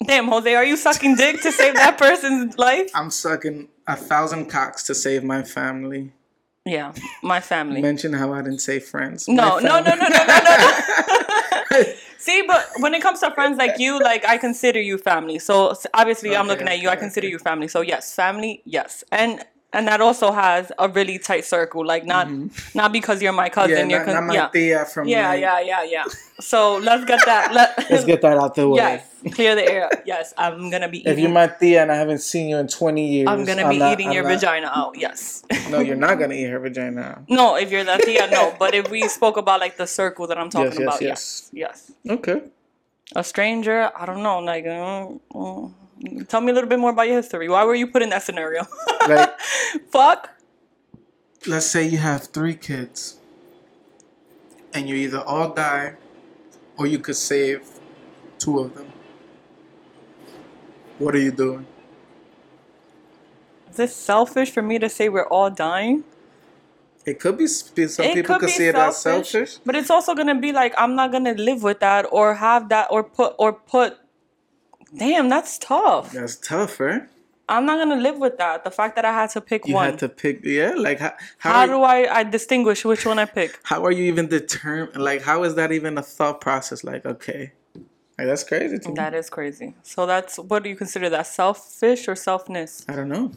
[0.05, 2.91] Damn, Jose, are you sucking dick to save that person's life?
[2.93, 6.11] I'm sucking a thousand cocks to save my family.
[6.65, 7.81] Yeah, my family.
[7.81, 9.27] Mention how I didn't say friends.
[9.27, 10.57] No, no, no, no, no, no, no,
[11.71, 11.83] no.
[12.17, 15.37] See, but when it comes to friends like you, like I consider you family.
[15.37, 16.89] So obviously, I'm Okay, looking at you.
[16.89, 17.31] I consider okay.
[17.31, 17.67] you family.
[17.67, 21.85] So yes, family, yes, and and that also has a really tight circle.
[21.85, 22.27] Like not
[22.73, 23.75] not because you're my cousin.
[23.75, 23.89] Mm-hmm.
[23.89, 24.47] Yeah, you're not, con- not my yeah.
[24.49, 26.03] tia from yeah, like- yeah, yeah, yeah.
[26.39, 27.53] So let's get that.
[27.57, 28.77] Let, Let's get that out the way.
[28.77, 29.89] yes, clear the air.
[30.05, 33.07] Yes, I'm gonna be If you're my tia and I haven't seen you in 20
[33.07, 34.97] years, I'm gonna be not- eating I'm your not- vagina out.
[34.97, 35.43] Yes.
[35.69, 37.01] No, you're not gonna eat her vagina.
[37.01, 37.29] out.
[37.29, 38.53] no, if you're that tia, no.
[38.59, 41.49] But if we spoke about like the circle that I'm talking Yes, yes, about, yes.
[41.53, 42.11] yes, yes.
[42.17, 42.41] Okay.
[43.15, 44.39] A stranger, I don't know.
[44.39, 45.67] Like, uh, uh,
[46.27, 47.49] tell me a little bit more about your history.
[47.49, 48.65] Why were you put in that scenario?
[49.07, 49.39] Like,
[49.91, 50.31] Fuck.
[51.45, 53.19] let's say you have three kids,
[54.73, 55.93] and you either all die,
[56.75, 57.61] or you could save
[58.39, 58.91] two of them.
[60.97, 61.67] What are you doing?
[63.69, 66.03] Is this selfish for me to say we're all dying?
[67.05, 67.45] It could be.
[67.45, 69.57] Some it people could could see it as selfish.
[69.65, 72.87] but it's also gonna be like I'm not gonna live with that or have that
[72.89, 73.99] or put or put.
[74.97, 76.11] Damn, that's tough.
[76.11, 77.03] That's tough, right?
[77.47, 78.63] I'm not gonna live with that.
[78.63, 79.85] The fact that I had to pick You one.
[79.85, 80.43] You had to pick.
[80.43, 83.59] Yeah, like how how, How do I, I distinguish which one I pick?
[83.63, 85.01] how are you even determined?
[85.01, 86.83] Like how is that even a thought process?
[86.83, 87.53] Like okay,
[88.17, 88.95] like that's crazy to me.
[88.95, 89.75] That is crazy.
[89.83, 92.83] So that's what do you consider that selfish or selfness?
[92.89, 93.31] I don't know.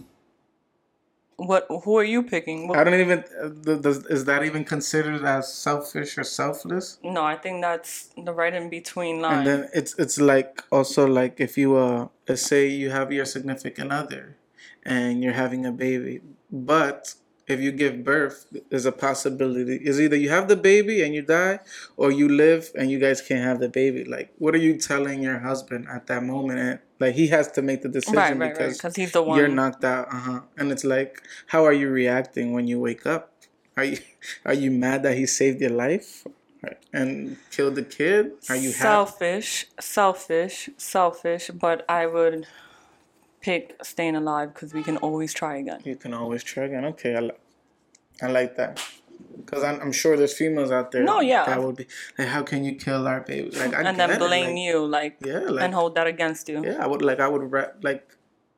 [1.39, 1.67] What?
[1.85, 2.67] Who are you picking?
[2.67, 3.23] What- I don't even.
[3.41, 6.99] Uh, does, is that even considered as selfish or selfless?
[7.05, 9.39] No, I think that's the right in between line.
[9.39, 13.25] And then it's it's like also like if you uh let's say you have your
[13.25, 14.37] significant other
[14.83, 17.15] and you're having a baby, but
[17.49, 19.77] if you give birth, there's a possibility.
[19.77, 21.61] Is either you have the baby and you die,
[21.97, 24.05] or you live and you guys can't have the baby.
[24.05, 26.59] Like, what are you telling your husband at that moment?
[26.59, 28.53] And like, he has to make the decision Right, right, right.
[28.59, 29.39] because Because he's the one.
[29.39, 30.09] you're knocked out.
[30.13, 30.41] Uh huh.
[30.57, 33.33] And it's like, how are you reacting when you wake up?
[33.77, 33.99] Are you
[34.45, 36.27] are you mad that he saved your life
[36.93, 38.33] and killed the kid?
[38.49, 38.83] Are you happy?
[38.83, 42.47] selfish, selfish, selfish, but I would
[43.41, 45.81] pick staying alive because we can always try again.
[45.85, 46.85] You can always try again.
[46.87, 47.41] Okay, I, li-
[48.23, 48.81] I like that.
[49.37, 51.03] Because I'm, I'm sure there's females out there.
[51.05, 51.45] No, yeah.
[51.47, 51.87] That would be
[52.19, 53.51] like, how can you kill our baby?
[53.51, 56.49] Like, I And then it, blame like, you, like, Yeah, like and hold that against
[56.49, 56.63] you.
[56.65, 57.51] yeah, I would like I would
[57.83, 58.05] like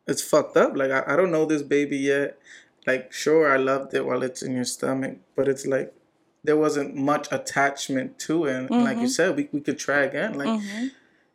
[0.07, 0.77] it's fucked up.
[0.77, 2.39] Like I, I don't know this baby yet.
[2.87, 5.95] Like sure I loved it while it's in your stomach, but it's like
[6.43, 8.55] there wasn't much attachment to it.
[8.57, 9.07] And Like you Mm-hmm.
[9.07, 10.35] said, we, we could try again.
[10.35, 10.61] Like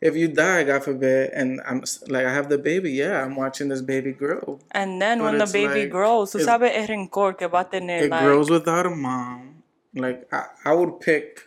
[0.05, 3.67] if you die, God forbid, and I'm like I have the baby, yeah, I'm watching
[3.73, 4.59] this baby grow.
[4.71, 7.65] And then But when the baby like- grows, tú sabes el rencor que va a
[7.65, 9.63] tener, It like, grows without a mom.
[9.95, 11.41] Like I, I would pick.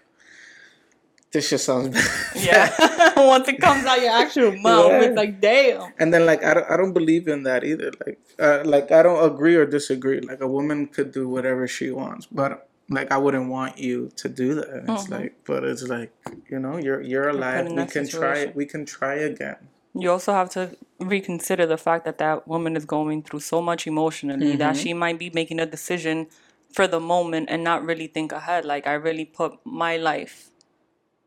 [1.30, 2.08] This shit sounds bad.
[2.34, 2.72] yeah.
[3.20, 5.02] Once it comes out your actual mouth, Yeah.
[5.02, 5.92] it's like, damn.
[5.98, 7.92] And then like I don't, I don't believe in that either.
[8.06, 10.20] Like uh, like I don't agree or disagree.
[10.20, 14.28] Like a woman could do whatever she wants, but like I wouldn't want you to
[14.28, 14.84] do that.
[14.88, 16.12] It's like, but it's like
[16.50, 17.68] you know, you're you're alive.
[17.68, 18.48] We that can try situation.
[18.50, 18.56] it.
[18.56, 19.56] We can try again.
[19.94, 23.86] You also have to reconsider the fact that that woman is going through so much
[23.86, 24.82] emotionally that Mm-hmm.
[24.82, 26.26] she might be making a decision
[26.72, 28.64] for the moment and not really think ahead.
[28.64, 30.50] Like, I really put my life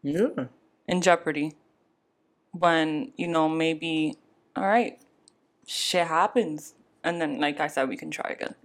[0.04, 0.46] Yeah.
[0.88, 1.56] in jeopardy
[2.52, 4.18] when, you know, maybe,
[4.56, 5.02] all right,
[5.68, 6.76] shit happens.
[7.04, 8.56] And then, like I said, we can try again.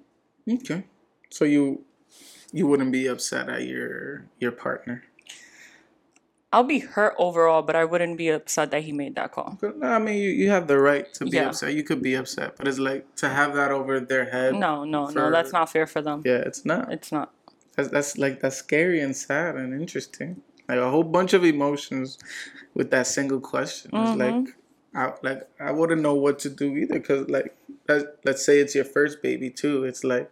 [0.49, 0.85] Okay.
[1.31, 1.85] So you
[2.57, 5.05] you wouldn't be upset at your your partner.
[6.53, 9.59] I'll be hurt overall, but I wouldn't be upset that he made that call.
[9.61, 11.49] No, I mean, you, you have the right to be Yeah.
[11.49, 11.75] upset.
[11.75, 14.55] You could be upset, but it's like to have that over their head.
[14.55, 16.23] No, no, For- no, that's not fair for them.
[16.25, 16.91] Yeah, it's not.
[16.91, 17.33] It's not.
[17.75, 20.41] That's, that's like that's scary and sad and interesting.
[20.69, 22.19] Like a whole bunch of emotions
[22.75, 23.91] with that single question.
[23.93, 24.45] It's mm-hmm.
[24.45, 24.57] like
[24.95, 27.55] I like I wouldn't know what to do either because like
[27.89, 29.85] let, let's say it's your first baby too.
[29.85, 30.31] It's like,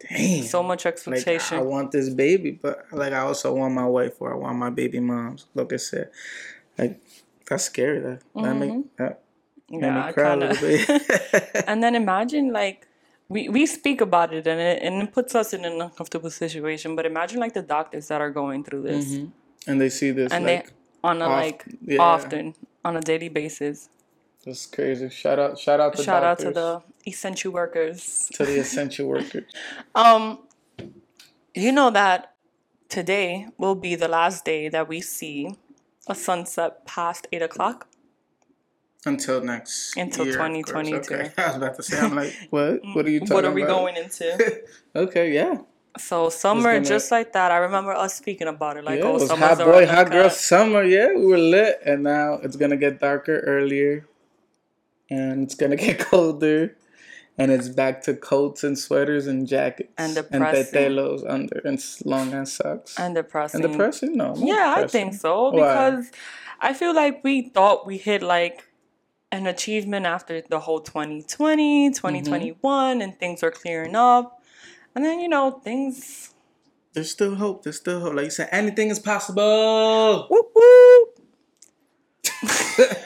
[0.00, 0.44] damn.
[0.44, 1.58] So much like expectation.
[1.58, 4.70] I want this baby, but like I also want my wife or I want my
[4.70, 5.46] baby moms.
[5.54, 6.10] Like I said,
[6.78, 7.00] like
[7.48, 8.00] that's scary.
[8.00, 8.80] That that make mm-hmm.
[8.98, 9.22] that
[9.70, 11.64] made yeah, me I cry kinda- a little bit.
[11.68, 12.86] And then imagine like
[13.28, 16.96] we, we speak about it and it and it puts us in an uncomfortable situation.
[16.96, 19.70] But imagine like the doctors that are going through this mm-hmm.
[19.70, 21.98] and they see this and like they on a oft- like yeah.
[21.98, 22.54] often
[22.84, 23.88] on a daily basis.
[24.44, 25.08] that's crazy.
[25.08, 28.30] Shout out, shout out to Shout out to the essential workers.
[28.34, 29.44] to the essential workers.
[29.94, 30.40] Um,
[31.54, 32.34] you know that
[32.88, 35.54] today will be the last day that we see
[36.08, 37.86] a sunset past eight o'clock.
[39.06, 41.14] Until next Until year, 2022.
[41.38, 42.80] I was about to say, I'm like, what?
[42.94, 43.76] What are you talking What are we about?
[43.78, 44.62] going into?
[44.96, 45.58] okay, yeah.
[45.98, 47.52] So summer, gonna- just like that.
[47.52, 48.84] I remember us speaking about it.
[48.84, 50.82] Like, yeah, oh, it hot boy, hot girl summer.
[50.82, 54.08] Yeah, we were lit, and now it's gonna get darker earlier,
[55.10, 56.76] and it's gonna get colder,
[57.36, 60.74] and it's back to coats and sweaters and jackets And and depressing.
[60.74, 62.98] tetelos under and long ass socks.
[62.98, 63.64] and depressing.
[63.64, 64.16] And depressing?
[64.16, 64.34] No.
[64.36, 65.56] Yeah, I think so Why?
[65.56, 66.10] because
[66.60, 68.68] I feel like we thought we hit like
[69.32, 73.00] an achievement after the whole 2020, 2021, mm-hmm.
[73.02, 74.40] and things were clearing up.
[74.94, 76.32] And then, you know, things.
[76.92, 77.64] There's still hope.
[77.64, 78.14] There's still hope.
[78.14, 80.28] Like you said, anything is possible.
[80.30, 81.18] Whoop, whoop.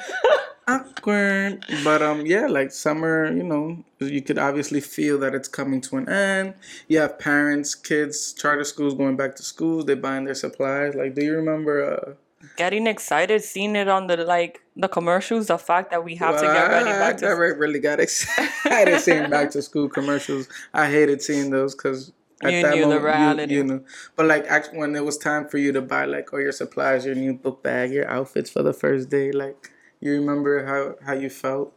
[0.69, 1.65] awkward.
[1.83, 5.97] But um, yeah, like summer, you know, you could obviously feel that it's coming to
[5.97, 6.55] an end.
[6.89, 9.87] You have parents, kids, charter schools going back to schools.
[9.87, 10.95] They're buying their supplies.
[10.95, 11.75] Like, do you remember?
[11.97, 12.15] Uh,
[12.57, 16.43] Getting excited, seeing it on the like the commercials, the fact that we have to
[16.47, 20.49] get ready I- back I to never really got excited seeing back to school commercials.
[20.73, 22.13] I hated seeing those because.
[22.41, 23.53] You knew the reality.
[23.55, 26.41] You, know, But like actually, when it was time for you to buy like all
[26.41, 30.67] your supplies, your new book bag, your outfits for the first day, like you remember
[30.67, 31.73] how how you felt,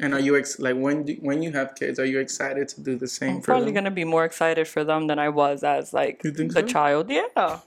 [0.00, 2.80] and are you ex- like when do, when you have kids, are you excited to
[2.80, 3.74] do the same for I'm Probably them?
[3.74, 6.62] gonna be more excited for them than I was as like You the so?
[6.62, 7.10] child.
[7.10, 7.60] Yeah.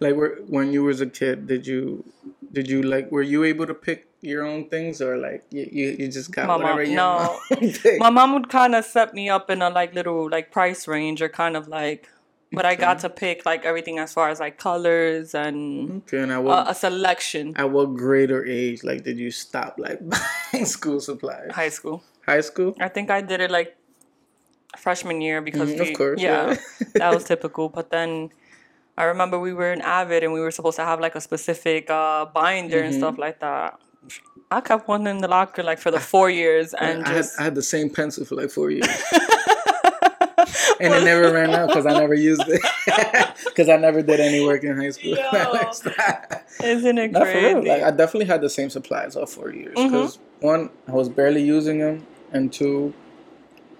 [0.00, 2.04] Like where, when you was a kid, did you
[2.52, 5.96] did you like were you able to pick your own things or like you you,
[5.98, 7.38] you just got My whatever mom- your no.
[7.50, 10.88] mom my mom would kind of set me up in a like little like price
[10.88, 12.08] range or kind of like
[12.52, 16.32] but i got to pick like everything as far as like colors and Okay, and
[16.32, 19.98] at what a, a selection at what grade or age like did you stop like
[20.52, 21.50] buying school supplies?
[21.52, 22.74] high school High school?
[22.80, 23.76] i think i did it like
[24.76, 26.56] freshman year because Mhm, of course, yeah, yeah.
[26.98, 28.30] that was typical but then
[28.96, 31.90] i remember we were in avid and we were supposed to have like a specific
[31.90, 32.98] uh binder and Mm-hmm.
[33.00, 33.78] stuff like that
[34.50, 37.42] i kept one in the locker like for the four years and I had, I
[37.44, 38.88] had the same pencil for like four years.
[40.80, 42.60] and it never ran out because I never used it
[43.44, 45.16] because I never did any work in high school.
[45.16, 45.70] Yo.
[46.64, 47.52] Isn't it Not for real.
[47.54, 47.68] crazy?
[47.68, 49.92] Like I definitely had the same supplies all four years mm-hmm.
[49.92, 52.94] because one, I was barely using them, and two,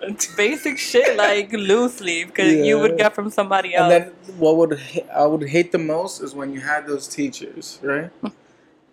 [0.00, 3.92] It's basic shit like loosely because you would get from somebody else.
[3.92, 4.80] and then what would
[5.14, 8.10] I would hate the most is when you had those teachers, right?
[8.20, 8.28] Hmm.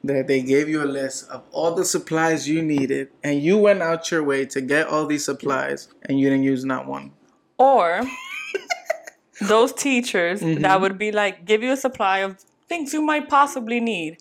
[0.04, 3.82] That they gave you a list of all the supplies you needed, and you went
[3.82, 7.12] out your way to get all these supplies, and you didn't use not one.
[7.58, 8.02] Or
[9.41, 10.62] those teachers Mm-hmm.
[10.62, 12.38] that would be like, give you a supply of
[12.68, 14.18] things you might possibly need.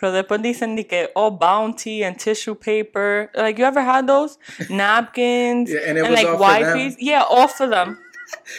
[0.00, 3.30] Pero después dicen de que, oh, bounty and tissue paper.
[3.34, 4.38] Like, you ever had those?
[4.70, 6.96] Napkins Yeah, and was like wipes.
[6.98, 7.98] Yeah, all for them.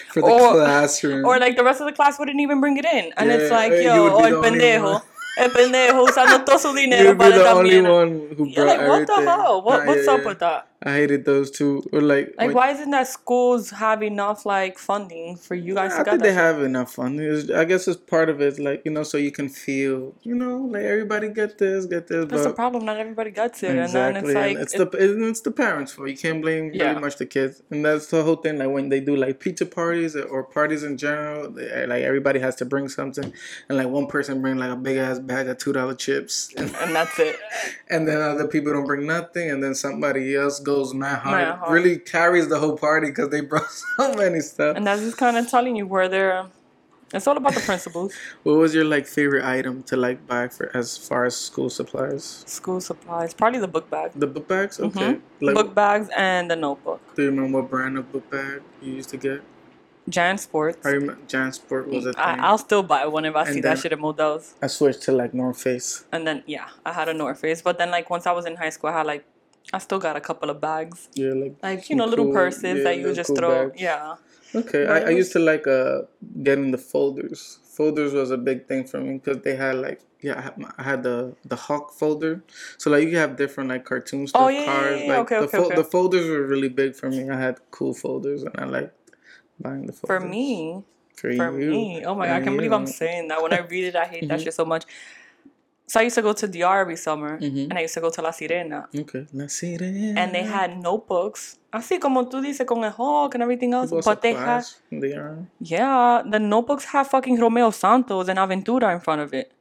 [0.09, 1.25] For the Or- classroom.
[1.25, 3.11] Or like the rest of the class wouldn't even bring it in.
[3.17, 5.01] And it's like, yo, oh, el pendejo.
[5.39, 8.79] El pendejo usando todo su dinero You'd be para the only one who brought like,
[8.87, 9.25] what everything.
[9.25, 9.61] the hell?
[9.63, 10.27] What, Nah, what's yeah, up yeah.
[10.27, 10.67] with that?
[10.85, 11.81] I hated those too.
[11.93, 15.99] Or like, Like, why isn't that schools have enough like funding for you guys I
[15.99, 17.19] to get think they have enough fun.
[17.19, 20.35] It's, I guess it's part of it, like you know, so you can feel, you
[20.35, 22.25] know, like everybody get this, get this.
[22.27, 22.83] That's the problem.
[22.85, 25.51] Not everybody gets it, exactly, and then it's like and it's it- the it's the
[25.51, 26.09] parents' fault.
[26.09, 26.89] You can't blame Yeah.
[26.89, 28.57] really much the kids, and that's the whole thing.
[28.57, 32.55] Like when they do like pizza parties or parties in general, they, like everybody has
[32.57, 33.31] to bring something,
[33.69, 36.75] and like one person bring like a big ass bag of two dollar chips, and,
[36.81, 37.37] and that's it.
[37.89, 41.55] and then other people don't bring nothing, and then somebody else goes mad hard, Mad
[41.59, 41.71] hard.
[41.71, 44.75] really carries the whole party because they brought so many stuff.
[44.77, 46.45] And that's just kind of telling you where they're.
[47.13, 48.11] It's all about the principles.
[48.43, 52.23] What was your like favorite item to like buy for as far as school supplies?
[52.47, 55.13] School supplies, probably the book bag, The book bags, okay.
[55.13, 55.21] Mhm.
[55.39, 56.99] Like, book bags, and the notebook.
[57.15, 59.41] do you remember what brand of book bag you used to get?
[60.09, 60.85] JanSports.
[60.85, 62.21] I remember Jansport was a thing.
[62.21, 64.53] I, I, I'll still buy one if I And see that shit at Modell's.
[64.67, 66.03] switched to like North Face.
[66.11, 67.61] And then yeah, I had a North Face.
[67.61, 69.23] But then like once I was in high school, I had like
[69.71, 72.63] I still got a couple of bags, Yeah, like like you know little cool- purses
[72.77, 73.69] yeah, that you just cool throw.
[73.69, 73.81] bags.
[73.81, 74.15] Yeah.
[74.55, 76.01] Okay, But I, I used to like uh
[76.43, 77.59] getting the folders.
[77.77, 80.71] Folders was a big thing for me because they had like yeah I had, my-
[80.77, 82.43] I had the the Hawk folder,
[82.77, 84.99] so like you have different like cartoon stuff, Oh, yeah, cars.
[84.99, 85.09] yeah, yeah.
[85.11, 85.75] Like Okay, the okay, fo- okay.
[85.75, 87.29] the folders were really big for me.
[87.29, 88.93] I had cool folders and I liked
[89.59, 90.21] buying the folders.
[90.21, 90.83] For me,
[91.15, 91.71] for, for you.
[91.71, 92.05] me.
[92.05, 93.41] Oh my god, I can't believe I'm saying that.
[93.41, 94.43] When I read it, I hate that Mhm.
[94.43, 94.83] shit so much.
[95.85, 97.69] So I used to go to DR every summer, Mhm.
[97.69, 99.81] and I used to go to La Sirena, Okay, see it.
[100.17, 103.91] and they had notebooks, así como tú dices con el hawk and everything else.
[103.91, 104.63] But they had,
[105.15, 105.37] are.
[105.59, 109.51] yeah, the notebooks have fucking Romeo Santos and Aventura in front of it.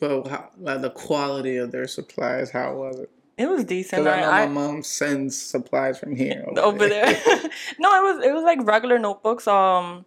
[0.00, 3.10] But how, like the quality of their supplies, how was it?
[3.38, 4.04] It was decent.
[4.04, 7.04] Because I know I, my mom sends supplies from here over there.
[7.78, 9.46] no, it was it was like regular notebooks.
[9.46, 10.06] Um,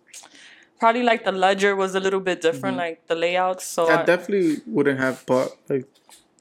[0.80, 3.66] probably like the ledger was a little bit different, like the layouts.
[3.66, 3.98] So Mm-hmm.
[3.98, 5.86] I I- definitely wouldn't have bought like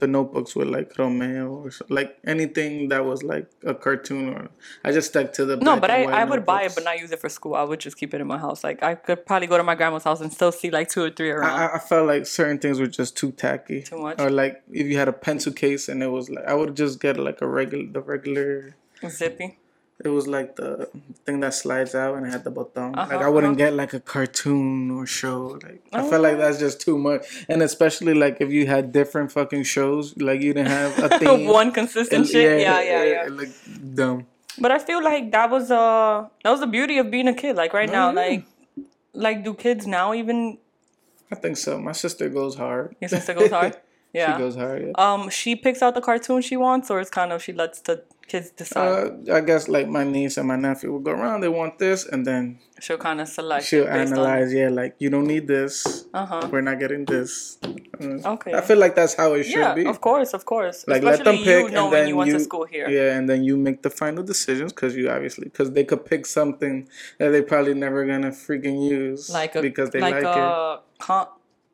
[0.00, 4.48] the notebooks with like Romeo or so, like anything that was like a cartoon or
[4.84, 7.10] I just stuck to the No, but I, I would buy it, but not use
[7.10, 7.56] it for school.
[7.56, 8.62] I would just keep it in my house.
[8.62, 11.10] Like I could probably go to my grandma's house and still see like two or
[11.10, 11.50] three around.
[11.50, 13.82] I, I- I felt like certain things were just too tacky.
[13.82, 14.20] Too much?
[14.20, 17.00] Or like if you had a pencil case and it was like I would just
[17.00, 18.76] get like a regular the regular
[19.08, 19.58] Zippy.
[20.04, 20.88] It was like the
[21.26, 22.92] thing that slides out and it had the button.
[22.92, 23.70] like Uh-huh, I wouldn't uh-huh.
[23.70, 25.58] get like a cartoon or show.
[25.64, 26.08] Like I Oh.
[26.10, 27.22] felt like that's just too much.
[27.48, 31.46] And especially like if you had different fucking shows, like you didn't have a theme.
[31.48, 32.60] One consistent And- shit.
[32.60, 33.28] Yeah, yeah, yeah.
[33.30, 33.50] Like
[33.94, 34.26] dumb.
[34.60, 37.56] But I feel like that was uh that was the beauty of being a kid.
[37.56, 38.20] Like right Oh, now, yeah.
[38.22, 38.44] like
[39.14, 40.58] like do kids now even
[41.30, 41.78] I think so.
[41.78, 42.94] My sister goes hard.
[43.00, 43.76] your sister goes hard?
[44.14, 44.32] Yeah.
[44.36, 44.82] She goes hard.
[44.86, 44.92] Yeah.
[44.96, 48.02] um, she picks out the cartoon she wants, or it's kind of she lets the
[48.28, 49.28] kids decide.
[49.28, 51.40] Uh, I guess like my niece and my nephew will go around.
[51.40, 53.64] They want this, and then she'll kind of select.
[53.64, 54.52] she'll based on- analyze.
[54.52, 56.06] Yeah, like you don't need this.
[56.14, 56.48] Uh-huh.
[56.52, 57.58] We're not getting this.
[57.64, 57.74] Uh,
[58.34, 58.52] Okay.
[58.54, 59.84] I feel like that's how it should Yeah, be.
[59.86, 60.84] of course, of course.
[60.86, 62.88] Like let them pick, you know and when then you went you to school here.
[62.88, 66.24] Yeah, and then you make the final decisions because you obviously because they could pick
[66.26, 66.86] something
[67.18, 70.28] that they probably never gonna freaking use Like a because they like, like, it.
[70.28, 71.26] a con-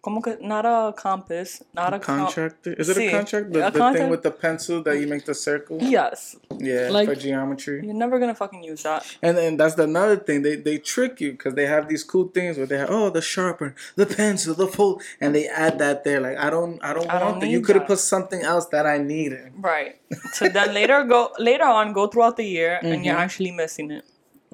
[0.04, 2.72] como que not a compass, not a com- Contractor?
[2.80, 3.46] Is it Sí, a contract?
[3.54, 5.78] The, a the thing with the pencil that you make the circle?
[5.80, 6.36] Yes,
[6.70, 7.76] Yeah, Like- for geometry.
[7.86, 9.00] you're never gonna fucking use that.
[9.26, 10.38] And then that's the another thing.
[10.46, 13.22] They they trick you because they have these cool things where they have oh the
[13.34, 16.20] sharpener, the pencil, the fold, and they add that there.
[16.26, 17.48] Like I don't I don't I don't want that.
[17.54, 19.52] You could have put something else that I needed.
[19.72, 19.92] Right.
[20.36, 23.24] So then later go later on go throughout the year and you're Mhm.
[23.26, 24.04] actually missing it.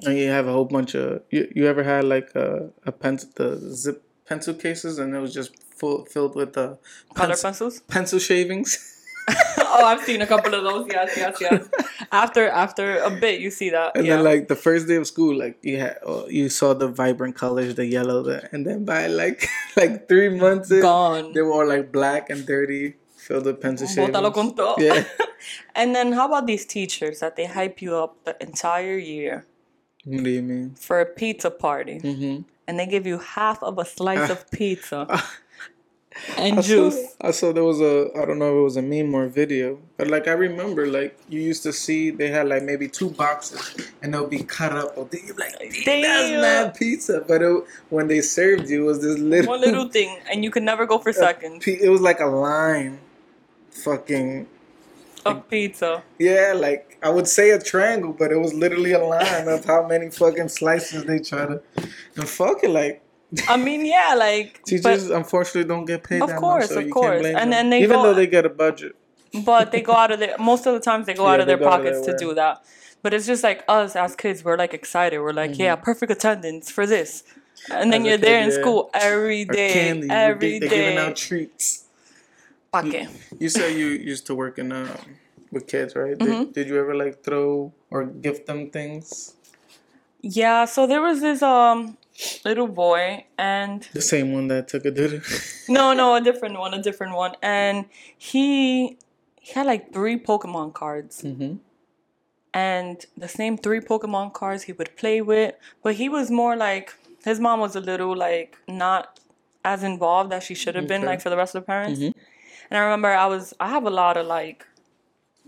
[0.05, 1.41] And you have a whole bunch of you.
[1.57, 2.47] You ever had like a
[2.85, 3.49] a pencil the
[3.83, 3.99] zip
[4.31, 6.75] pencil cases and it was just full filled with uh,
[7.15, 7.75] Color pencil, pencils.
[7.95, 8.69] pencil shavings.
[9.77, 10.85] oh, I've seen a couple of those.
[10.97, 11.61] Yes, yes, yes.
[12.11, 13.89] After after a bit, you see that.
[13.95, 14.15] And yeah.
[14.15, 17.35] then like the first day of school, like you had oh, you saw the vibrant
[17.43, 19.39] colors, the yellow, the and then by like
[19.81, 21.33] like three months in, Gone.
[21.33, 24.15] they were all like black and dirty, filled with pencil shavings.
[24.79, 25.03] Yeah.
[25.75, 29.47] And then how about these teachers that they hype you up the entire year,
[30.05, 30.75] What do you mean?
[30.75, 32.35] for a pizza party, Mm-hmm.
[32.67, 35.07] And they give you half of a slice of pizza
[36.37, 37.15] I and saw, juice.
[37.21, 39.29] I saw there was a I don't know if it was a meme or a
[39.29, 43.11] video, but like I remember like you used to see they had like maybe two
[43.11, 47.23] boxes and they'll be cut up or they like damn, that's mad pizza.
[47.25, 50.51] But it, when they served you, it was this little One little thing, and you
[50.51, 52.99] could never go for seconds It was like a line,
[53.69, 54.47] fucking
[55.25, 56.03] of pizza.
[56.19, 56.53] yeah.
[56.55, 60.09] Like I would say a triangle, but it was literally a line of how many
[60.09, 61.61] fucking slices they try to.
[62.15, 63.01] And fuck it, like
[63.47, 66.85] I mean, yeah, like, teachers unfortunately don't get paid Of that course, much, so of
[66.87, 67.09] you course.
[67.11, 67.49] can't blame And them.
[67.51, 68.93] then they even go- though they get a budget.
[69.45, 71.55] but they go out of their most of the times they go out of their
[71.55, 72.63] out of pockets their to do that.
[73.03, 75.19] But it's just like us as kids, we're like excited.
[75.19, 75.83] We're like, yeah, Mm-hmm.
[75.85, 77.23] perfect attendance for this,
[77.73, 78.59] and then As you're kid, there in yeah.
[78.61, 81.85] school every Or candy, every they, they're giving out treats.
[83.39, 84.95] You said you used to work in uh,
[85.51, 86.17] with kids, right?
[86.17, 86.43] Mm-hmm.
[86.45, 89.35] Did, did you ever like throw or gift them things?
[90.21, 91.97] Yeah, so there was this um
[92.45, 95.21] little boy, and The same one that took a doo
[95.67, 97.85] no, no, a different one, a different one, and
[98.17, 98.97] he
[99.41, 101.23] he had like three Pokemon cards.
[101.23, 101.55] mm-hmm.
[102.53, 105.55] and the same three Pokemon cards he would play with.
[105.83, 106.93] But he was more like
[107.25, 109.19] his mom was a little like not
[109.65, 111.99] as involved as she should have been like for the rest of the parents.
[111.99, 112.13] Mhm.
[112.71, 114.65] And I remember I was I have a lot of like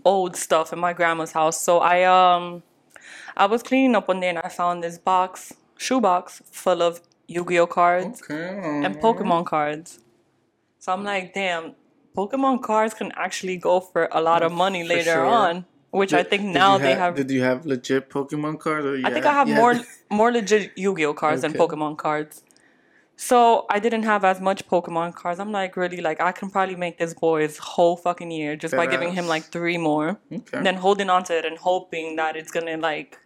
[0.04, 1.60] old stuff in my grandma's house.
[1.60, 2.62] So I um
[3.36, 7.66] I was cleaning up one day and I found this box, shoebox full of Yu-Gi-Oh
[7.66, 8.60] cards Okay.
[8.84, 9.98] and Pokemon cards.
[10.78, 11.72] So I'm like, damn,
[12.16, 15.24] Pokemon cards can actually go for a lot of money later sure.
[15.24, 15.64] on.
[15.90, 18.84] Which I think now they ha- have Did you have legit Pokemon cards?
[18.84, 19.74] Or I think had- I have had- more
[20.10, 22.43] more legit Yu-Gi-Oh cards than Pokemon cards.
[23.16, 25.38] So I didn't have as much Pokemon cards.
[25.38, 28.86] I'm like, really, like I can probably make this boy's whole fucking year just by
[28.86, 30.62] giving him like three more, Okay.
[30.62, 33.18] then holding on to it and hoping that it's gonna like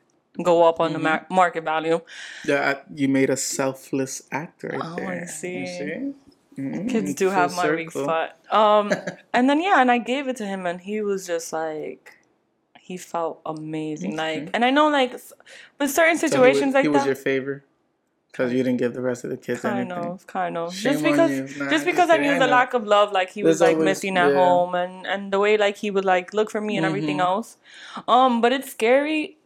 [0.42, 1.04] go up on the Mm-hmm.
[1.04, 2.00] mar- market value.
[2.44, 5.20] Yeah, you made a selfless act right Oh, I there.
[5.22, 5.66] You see.
[5.66, 6.12] see?
[6.58, 8.36] Mhm, Kids do have my weak spot.
[8.52, 8.92] Um,
[9.32, 12.18] and then yeah, and I gave it to him, and he was just like,
[12.78, 14.16] he felt amazing.
[14.16, 15.12] Like, and I know like,
[15.78, 17.62] with certain So he was- situations like he was your favorite
[18.30, 20.10] because you didn't give the rest of the kids Kind anything.
[20.12, 20.74] of, kind of.
[20.74, 21.56] Shame just because.
[21.58, 23.84] Nah, just because I knew I the lack of love, like he was like always-
[23.84, 24.36] missing at yeah.
[24.36, 27.22] home, and and the way like he would like look for me and everything Mhm.
[27.30, 27.56] else.
[28.06, 29.36] Um, but it's scary,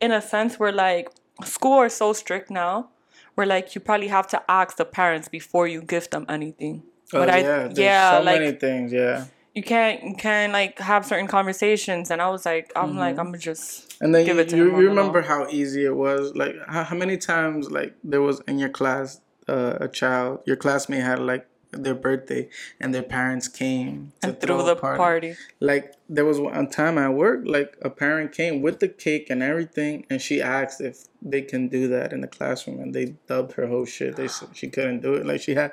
[0.00, 1.08] in a sense where like
[1.44, 2.88] school are so strict now,
[3.34, 6.82] where like you probably have to ask the parents before you give them anything.
[7.14, 8.92] Oh, but I, yeah, there's yeah, so like many things.
[8.92, 9.24] Yeah,
[9.54, 13.38] you can't, you can't like have certain conversations, and I was like, I'm like, I'm
[13.38, 16.34] just and then give you, it to you, him you remember how easy it was.
[16.34, 20.56] Like how, how many times like there was in your class uh, a child, your
[20.56, 22.48] classmate had like their birthday,
[22.80, 24.98] and their parents came to and a the party.
[24.98, 25.34] party.
[25.60, 29.42] Like there was one time at work, like a parent came with the cake and
[29.42, 33.52] everything, and she asked if they can do that in the classroom, and they dubbed
[33.52, 34.16] her whole shit.
[34.16, 35.26] They said she couldn't do it.
[35.26, 35.72] Like she had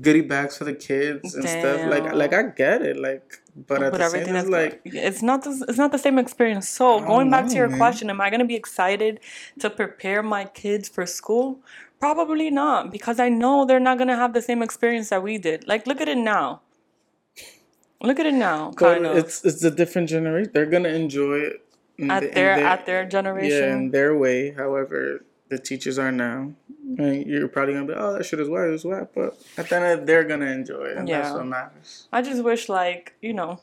[0.00, 1.90] goodie bags for the kids and stuff.
[1.90, 2.96] Like like I get it.
[2.96, 5.92] Like but at but the same everything time, is like it's not the, it's not
[5.92, 6.68] the same experience.
[6.68, 7.78] So going back to your man.
[7.78, 9.20] question, am I gonna be excited
[9.60, 11.60] to prepare my kids for school?
[12.00, 15.66] Probably not, because I know they're not gonna have the same experience that we did.
[15.66, 16.60] Like, look at it now.
[18.02, 20.50] Look at it now, but kind of it's it's a different generation.
[20.52, 21.62] They're gonna enjoy it
[21.96, 23.50] in at the- in their at their generation.
[23.68, 24.50] yeah in their way.
[24.50, 26.52] However, the teachers are now.
[26.98, 29.08] And you're probably gonna be, oh, that shit is whack, it's whack.
[29.14, 32.06] But at the end, of it, they're gonna enjoy it, and that's what matters.
[32.12, 33.58] I just wish, like, you know,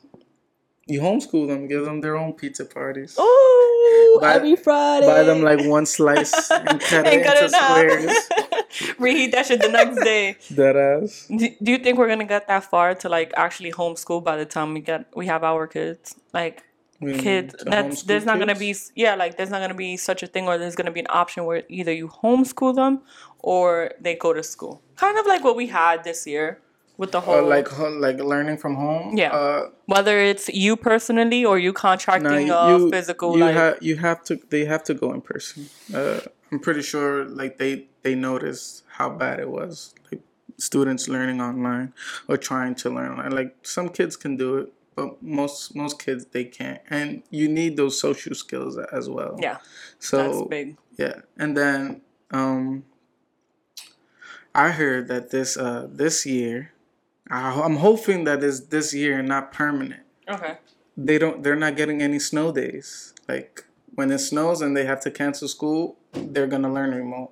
[0.86, 3.16] You homeschool them, give them their own pizza parties.
[3.18, 8.96] oh, every Friday, Buy them like one slice and cut and it into squares.
[9.00, 10.36] Reheat that shit the next day.
[10.52, 11.28] That ass.
[11.30, 14.46] Do, do you think we're gonna get that far to like actually homeschool by the
[14.46, 16.16] time we get we have our kids?
[16.34, 16.64] Like
[17.00, 20.28] We kids, that's there's not gonna be yeah, like there's not gonna be such a
[20.28, 23.02] thing, or there's gonna be an option where either you homeschool them
[23.40, 24.82] or they go to school.
[24.98, 26.60] Kind of like what we had this year
[26.98, 29.18] with the whole Or like like learning from home.
[29.18, 29.32] Yeah.
[29.34, 33.96] Uh, whether it's you personally or you contracting a you, physical you like have you
[33.98, 35.70] have to they have to go in person.
[35.94, 36.20] Uh,
[36.52, 39.94] I'm pretty sure like they they noticed how bad it was.
[40.12, 40.22] Like
[40.58, 41.94] students learning online
[42.28, 43.32] or trying to learn online.
[43.32, 46.80] Like some kids can do it, but most most kids they can't.
[46.90, 49.38] And you need those social skills as well.
[49.42, 49.58] yeah,
[50.00, 50.78] So that's big.
[50.98, 52.84] Yeah, and then um,
[54.54, 56.73] I heard that this uh this year,
[57.42, 60.04] I'm hoping that is this year and not permanent.
[60.30, 60.58] Okay.
[60.96, 61.42] They don't.
[61.44, 63.14] They're not getting any snow days.
[63.28, 63.66] Like
[63.96, 67.32] when it snows and they have to cancel school, they're gonna learn remote.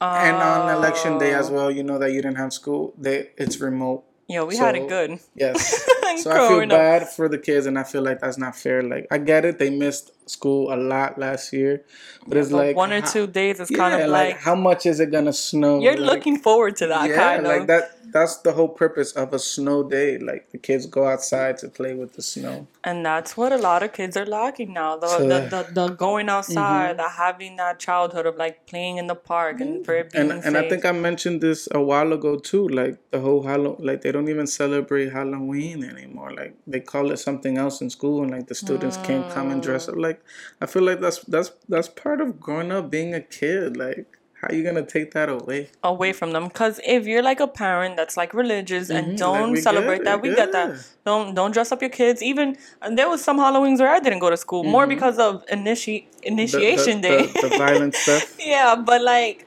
[0.00, 1.54] and on election day as Oh.
[1.54, 2.94] well, you know that you didn't have school.
[2.98, 5.18] They it's remote Yeah, we had it good.
[5.34, 5.84] Yes.
[6.22, 6.78] So I feel Growing up.
[6.78, 8.82] bad for the kids, and I feel like that's not fair.
[8.82, 11.84] Like I get it, they missed school a lot last year,
[12.26, 14.36] but it's But like one or how- two days is Yeah, kind of like, like,
[14.40, 15.80] how much is it gonna snow?
[15.80, 17.97] you're Like, looking forward to that yeah, kind like that.
[18.12, 20.18] That's the whole purpose of a snow day.
[20.18, 22.66] Like the kids go outside to play with the snow.
[22.84, 24.96] And that's what a lot of kids are lacking now.
[24.96, 26.96] The So the, the, the going outside, mm-hmm.
[26.98, 29.84] the having that childhood of like playing in the park and mm.
[29.84, 32.68] for it being And and I think I mentioned this a while ago too.
[32.68, 36.32] Like the whole Halloween, like they don't even celebrate Halloween anymore.
[36.32, 39.62] Like they call it something else in school, and like the students can't come and
[39.62, 39.94] dress up.
[39.94, 40.02] Mm.
[40.02, 40.22] Like
[40.60, 43.76] I feel like that's that's that's part of growing up, being a kid.
[43.76, 45.68] Like how you gonna take that away?
[45.82, 49.18] away from them because if you're like a parent that's like religious and Mhm, like,
[49.18, 52.56] don't get celebrate it, that we get that don't don't dress up your kids even
[52.82, 56.04] and there was some halloweens where i didn't go to school more because of initi-
[56.04, 56.20] Mm-hmm.
[56.20, 58.36] The- initiation the, day the, the violent stuff.
[58.54, 59.46] yeah but like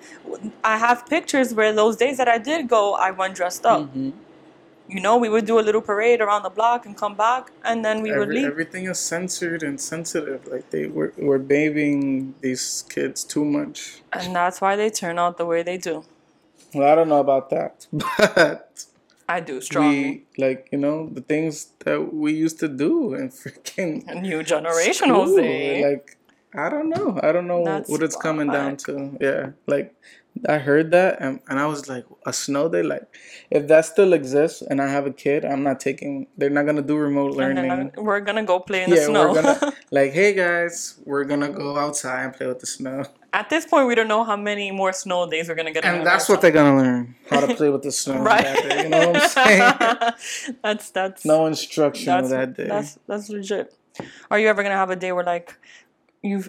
[0.64, 4.10] i have pictures where those days that i did go i went dressed up Mm-hmm.
[4.92, 7.84] You know we would do a little parade around the block and come back and
[7.86, 10.46] then we would leave everything is censored and sensitive.
[10.48, 14.02] Like they we're, we're babying these kids too much.
[14.14, 16.04] and that's why they turn out the way they do
[16.74, 18.86] Well, I don't know about that, but
[19.30, 21.54] i do strongly we like you know the things
[21.86, 26.18] that we used to do and freaking a new generation school, jose Like
[26.54, 27.18] I don't know.
[27.24, 29.18] I don't know That's what it's coming down to.
[29.22, 29.96] Yeah, like
[30.48, 32.82] I heard that and, and I was like, a snow day.
[32.84, 33.04] Like
[33.50, 36.28] if that still exists and I have a kid, I'm not taking.
[36.38, 37.70] They're not gonna do remote learning.
[37.72, 41.26] I- we're gonna go play in the yeah, snow we're gonna like, hey guys, we're
[41.26, 43.04] gonna go outside and play with the snow.
[43.34, 45.86] At this point, we don't know how many more snow days we're gonna get.
[45.86, 48.44] And that's what they're gonna learn how to play with the snow right.
[48.44, 48.84] that day.
[48.84, 50.58] You know what I'm saying?
[50.64, 52.68] that's that's No instruction that's that day.
[52.68, 53.74] that's that's legit.
[54.30, 55.58] Are you ever gonna have a day where like
[56.22, 56.44] you,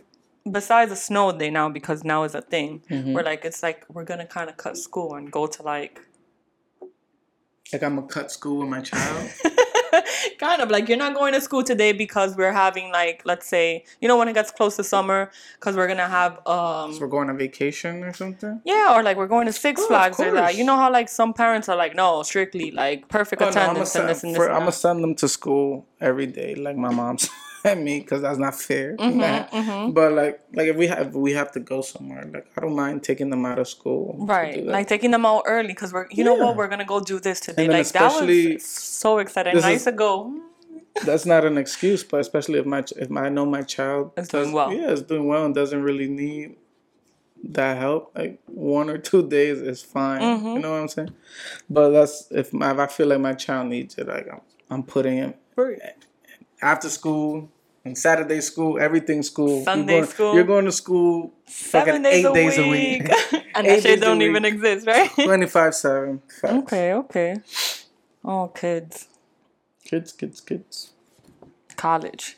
[0.51, 3.13] besides a snow day now because now is a thing Mm-hmm.
[3.13, 6.01] where like it's like we're gonna kind of cut school and go to like
[7.73, 9.31] like I'm gonna cut school with my child.
[10.39, 13.85] kind of like you're not going to school today because we're having like let's say
[14.01, 17.09] you know when it gets close to summer because we're gonna have um So we're
[17.09, 18.61] going on vacation or something.
[18.65, 21.09] yeah or like we're going to Six Oh, Flags or that you know how like
[21.09, 24.31] some parents are like no strictly like perfect Oh, no, I'm attendance and this send,
[24.31, 27.19] and this and I'm gonna send them to school every day, like my mom
[27.67, 28.97] sent me, because that's not fair.
[28.97, 32.75] Mm-hmm, But like, like if we have we have to go somewhere, like I don't
[32.75, 34.17] mind taking them out of school.
[34.19, 37.21] Right, like taking them out early because we're, you know what, we're gonna go do
[37.21, 37.69] this today.
[37.69, 39.55] Like that was so exciting.
[39.57, 40.41] I is- used to go.
[41.07, 44.53] that's not an excuse, but especially if my if I know my child Is doing
[44.53, 44.73] well.
[44.73, 46.57] yeah, is doing well and doesn't really need
[47.45, 48.13] that help.
[48.17, 50.21] Like one or two days is fine.
[50.21, 50.47] Mm-hmm.
[50.47, 51.15] You know what I'm saying?
[51.71, 54.41] But that's if my if I feel like my child needs it, like I'm,
[54.71, 55.39] I'm putting it
[56.61, 57.51] after school
[57.95, 59.57] Saturday school, everything school.
[59.57, 60.35] You're Sunday going- school.
[60.35, 62.67] You're going to school Seven days, eight a, days week.
[62.67, 63.45] a week.
[63.57, 64.29] and that shit don't week.
[64.31, 65.11] even exist, right?
[65.15, 66.23] 25 7.
[66.45, 67.37] okay, okay.
[68.25, 69.09] Oh, kids,
[69.85, 70.93] Kids, kids, kids.
[71.77, 72.37] college.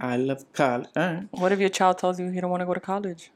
[0.00, 0.86] I love college.
[0.94, 1.26] Right.
[1.32, 3.32] What if your child tells you he don't want to go to college?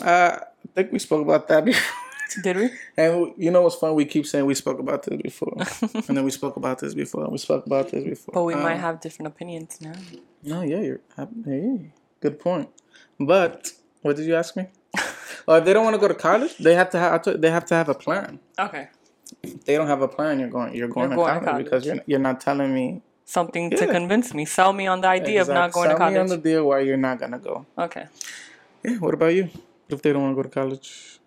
[0.00, 1.82] Uh, I think we spoke about that before.
[2.42, 2.70] Did we?
[2.96, 3.94] And you know what's fun?
[3.94, 5.54] We keep saying we spoke about this before,
[6.08, 8.32] and then we spoke about this before, and we spoke about this before.
[8.34, 9.94] But we Um, might have different opinions now.
[10.42, 11.00] No, yeah, you're.
[11.44, 12.68] Hey, good point.
[13.18, 13.72] But
[14.02, 14.66] what did you ask me?
[15.46, 17.22] well, if they don't want to go to college, they have to have.
[17.40, 18.38] They have to have a plan.
[18.58, 18.88] Okay.
[19.42, 20.74] If they don't have a plan, you're going.
[20.74, 23.02] You're going, You're to, going to college because you're you're not telling me.
[23.24, 24.44] Something to convince me.
[24.46, 26.42] Sell me on the idea of not going to sell me on college.
[26.42, 27.66] the deal why you're not gonna go.
[27.76, 28.06] Okay.
[28.82, 28.96] Yeah.
[29.04, 29.50] What about you?
[29.90, 31.20] If they don't want to go to college.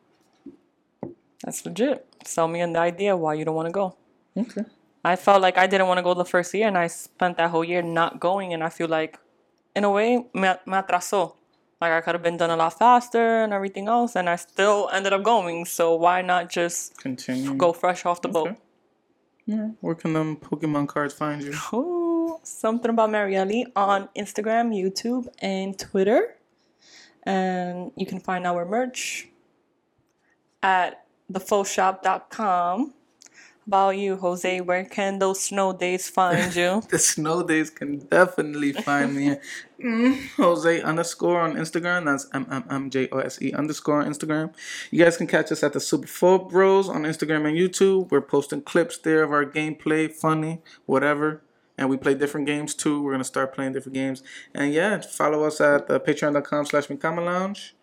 [1.43, 2.05] That's legit.
[2.25, 3.95] Sell me the idea why you don't want to go.
[4.37, 4.63] Okay.
[5.03, 7.49] I felt like I didn't want to go the first year, and I spent that
[7.49, 8.53] whole year not going.
[8.53, 9.17] And I feel like,
[9.75, 11.35] in a way, me, me atrasó.
[11.81, 14.89] Like I could have been done a lot faster and everything else, and I still
[14.93, 15.65] ended up going.
[15.65, 17.55] So why not just Continue.
[17.55, 18.55] go fresh off the boat?
[19.47, 19.69] Yeah.
[19.79, 21.53] Where can them Pokemon cards find you?
[21.73, 26.35] Ooh, something about Marielli on Instagram, YouTube, and Twitter.
[27.23, 29.27] And you can find our merch
[30.61, 31.00] at
[31.33, 32.93] thefauxshop.com.
[33.67, 36.81] About you, Jose, where can those snow days find you?
[36.89, 39.35] the snow days can definitely find me
[39.79, 42.05] mm, Jose underscore on Instagram.
[42.05, 44.51] That's M M M J O S E underscore on Instagram.
[44.89, 48.09] You guys can catch us at the Super Four Bros on Instagram and YouTube.
[48.09, 51.43] We're posting clips there of our gameplay, funny, whatever.
[51.77, 53.01] And we play different games too.
[53.03, 54.23] We're gonna start playing different games.
[54.55, 57.75] And yeah, follow us at uh, patreon.com slash Mikama Lounge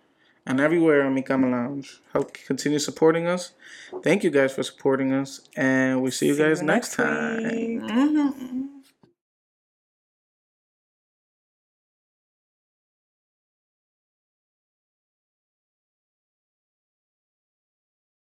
[0.49, 2.01] and everywhere on Mikama Lounge.
[2.13, 3.53] Help continue supporting us.
[4.03, 5.43] Thank you guys for supporting us.
[5.57, 7.81] And we see you See you guys next next time.
[7.81, 8.68] Mhm.